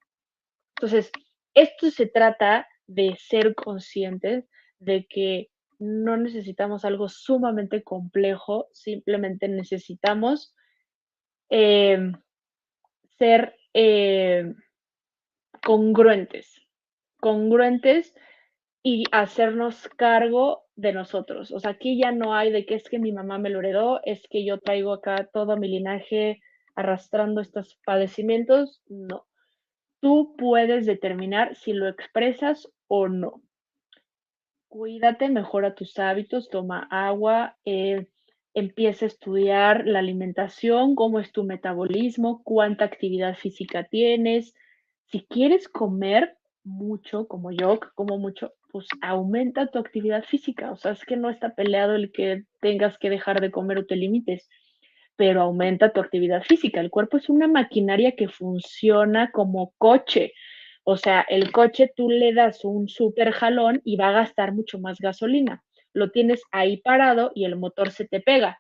Entonces, 0.76 1.10
esto 1.54 1.92
se 1.92 2.08
trata 2.08 2.68
de 2.88 3.16
ser 3.18 3.56
conscientes 3.56 4.50
de 4.80 5.06
que 5.08 5.51
no 5.82 6.16
necesitamos 6.16 6.86
algo 6.86 7.10
sumamente 7.10 7.84
complejo, 7.84 8.68
simplemente 8.72 9.48
necesitamos 9.48 10.54
em, 11.50 12.14
ser 13.18 13.56
em, 13.74 14.56
congruentes, 15.64 16.62
congruentes 17.20 18.14
y 18.84 19.06
hacernos 19.12 19.90
cargo 19.98 20.66
de 20.76 20.94
nosotros. 20.94 21.52
O 21.52 21.60
sea, 21.60 21.72
aquí 21.72 21.98
ya 21.98 22.12
no 22.12 22.36
hay 22.36 22.52
de 22.52 22.68
que 22.68 22.76
es 22.76 22.88
que 22.88 23.00
mi 23.00 23.12
mamá 23.12 23.40
me 23.40 23.50
lo 23.50 23.60
heredó, 23.60 24.02
es 24.04 24.22
que 24.30 24.46
yo 24.46 24.60
traigo 24.60 24.94
acá 24.94 25.30
todo 25.34 25.58
mi 25.58 25.68
linaje 25.68 26.42
arrastrando 26.76 27.42
estos 27.42 27.80
padecimientos. 27.86 28.84
No. 28.88 29.26
Tú 30.00 30.36
puedes 30.38 30.86
determinar 30.86 31.56
si 31.56 31.74
lo 31.74 31.88
expresas 31.88 32.68
o 32.88 33.08
no. 33.08 33.42
Cuídate, 34.72 35.28
mejora 35.28 35.76
tus 35.76 36.00
hábitos, 36.00 36.50
toma 36.50 36.88
agua, 36.90 37.58
eh, 37.66 38.08
empieza 38.54 39.04
a 39.04 39.10
estudiar 39.10 39.86
la 39.86 40.00
alimentación, 40.00 40.96
cómo 40.96 41.20
es 41.20 41.34
tu 41.34 41.44
metabolismo, 41.44 42.42
cuánta 42.46 42.86
actividad 42.86 43.36
física 43.36 43.84
tienes. 43.84 44.54
Si 45.08 45.26
quieres 45.28 45.68
comer 45.68 46.38
mucho, 46.64 47.28
como 47.28 47.52
yo, 47.52 47.82
como 47.96 48.18
mucho, 48.18 48.54
pues 48.72 48.88
aumenta 49.02 49.68
tu 49.68 49.78
actividad 49.78 50.24
física. 50.24 50.72
O 50.72 50.78
sea, 50.78 50.94
es 50.94 51.04
que 51.04 51.18
no 51.18 51.30
está 51.30 51.54
peleado 51.54 51.94
el 51.94 52.14
que 52.14 52.46
tengas 52.62 52.98
que 52.98 53.10
dejar 53.10 53.42
de 53.42 53.52
comer 53.52 53.80
o 53.80 53.86
te 53.86 53.98
limites, 53.98 54.48
pero 55.18 55.42
aumenta 55.42 55.92
tu 55.92 56.00
actividad 56.00 56.44
física. 56.44 56.80
El 56.80 56.92
cuerpo 56.92 57.18
es 57.18 57.28
una 57.28 57.50
maquinaria 57.50 58.16
que 58.16 58.30
funciona 58.30 59.32
como 59.32 59.74
coche. 59.78 60.32
O 60.84 60.98
sea, 60.98 61.22
el 61.30 61.52
coche 61.52 61.92
tú 61.96 62.10
le 62.10 62.34
das 62.34 62.66
un 62.66 62.88
super 62.90 63.32
jalón 63.32 63.82
y 63.84 63.98
va 63.98 64.10
a 64.10 64.14
gastar 64.14 64.54
mucho 64.54 64.80
más 64.80 65.00
gasolina. 65.00 65.64
Lo 65.94 66.12
tienes 66.12 66.42
ahí 66.52 66.78
parado 66.78 67.32
y 67.36 67.46
el 67.46 67.56
motor 67.56 67.92
se 67.92 68.08
te 68.08 68.20
pega. 68.20 68.60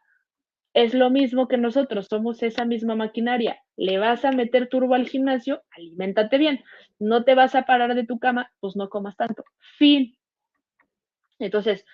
Es 0.74 0.94
lo 0.94 1.10
mismo 1.10 1.48
que 1.48 1.58
nosotros, 1.58 2.08
somos 2.08 2.44
esa 2.44 2.66
misma 2.66 2.96
maquinaria. 2.96 3.60
Le 3.76 3.98
vas 3.98 4.24
a 4.24 4.32
meter 4.32 4.70
turbo 4.70 4.94
al 4.96 5.08
gimnasio, 5.08 5.64
aliméntate 5.72 6.38
bien. 6.38 6.64
No 7.00 7.24
te 7.24 7.36
vas 7.36 7.56
a 7.56 7.64
parar 7.64 7.96
de 7.96 8.06
tu 8.06 8.20
cama, 8.20 8.52
pues 8.60 8.76
no 8.76 8.90
comas 8.90 9.18
tanto. 9.18 9.44
Fin. 9.78 10.16
Entonces, 11.40 11.86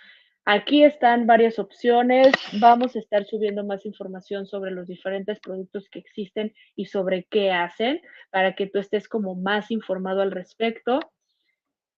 aquí 0.47 0.83
están 0.83 1.27
varias 1.27 1.59
opciones. 1.59 2.31
Vamos 2.59 2.95
a 2.95 2.99
estar 2.99 3.25
subiendo 3.25 3.65
más 3.65 3.85
información 3.85 4.47
sobre 4.47 4.71
los 4.71 4.87
diferentes 4.87 5.39
productos 5.39 5.89
que 5.89 5.99
existen 5.99 6.53
y 6.75 6.85
sobre 6.85 7.25
qué 7.25 7.51
hacen 7.51 8.01
para 8.31 8.55
que 8.55 8.67
tú 8.67 8.79
estés 8.79 9.09
como 9.09 9.35
más 9.35 9.71
informado 9.71 10.21
al 10.21 10.31
respecto 10.31 10.99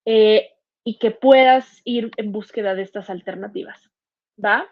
eh, 0.04 0.50
y 0.82 0.98
que 0.98 1.12
puedas 1.12 1.80
ir 1.84 2.10
en 2.16 2.32
búsqueda 2.32 2.74
de 2.74 2.82
estas 2.82 3.08
alternativas. 3.08 3.88
¿Va? 4.44 4.66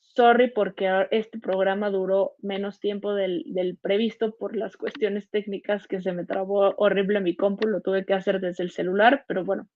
Sorry 0.00 0.50
porque 0.50 1.06
este 1.12 1.38
programa 1.38 1.88
duró 1.88 2.34
menos 2.40 2.80
tiempo 2.80 3.14
del, 3.14 3.78
previsto 3.80 4.36
por 4.36 4.56
las 4.56 4.76
cuestiones 4.76 5.30
técnicas 5.30 5.86
que 5.86 6.02
se 6.02 6.12
me 6.12 6.26
trabó 6.26 6.74
horrible 6.78 7.20
mi 7.20 7.36
compu, 7.36 7.68
lo 7.68 7.80
tuve 7.80 8.04
que 8.04 8.14
hacer 8.14 8.40
desde 8.40 8.64
el 8.64 8.72
celular, 8.72 9.24
pero 9.28 9.44
bueno, 9.44 9.68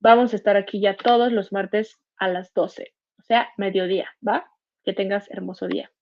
vamos 0.00 0.32
a 0.32 0.36
estar 0.36 0.56
aquí 0.56 0.80
ya 0.80 0.96
todos 0.96 1.30
los 1.30 1.52
martes 1.52 2.00
a 2.16 2.28
las 2.28 2.54
12, 2.54 2.94
o 3.22 3.24
sea, 3.24 3.50
mediodía, 3.56 4.08
¿va? 4.26 4.50
Que 4.84 4.92
tengas 4.92 5.30
hermoso 5.30 5.68
día. 5.68 5.92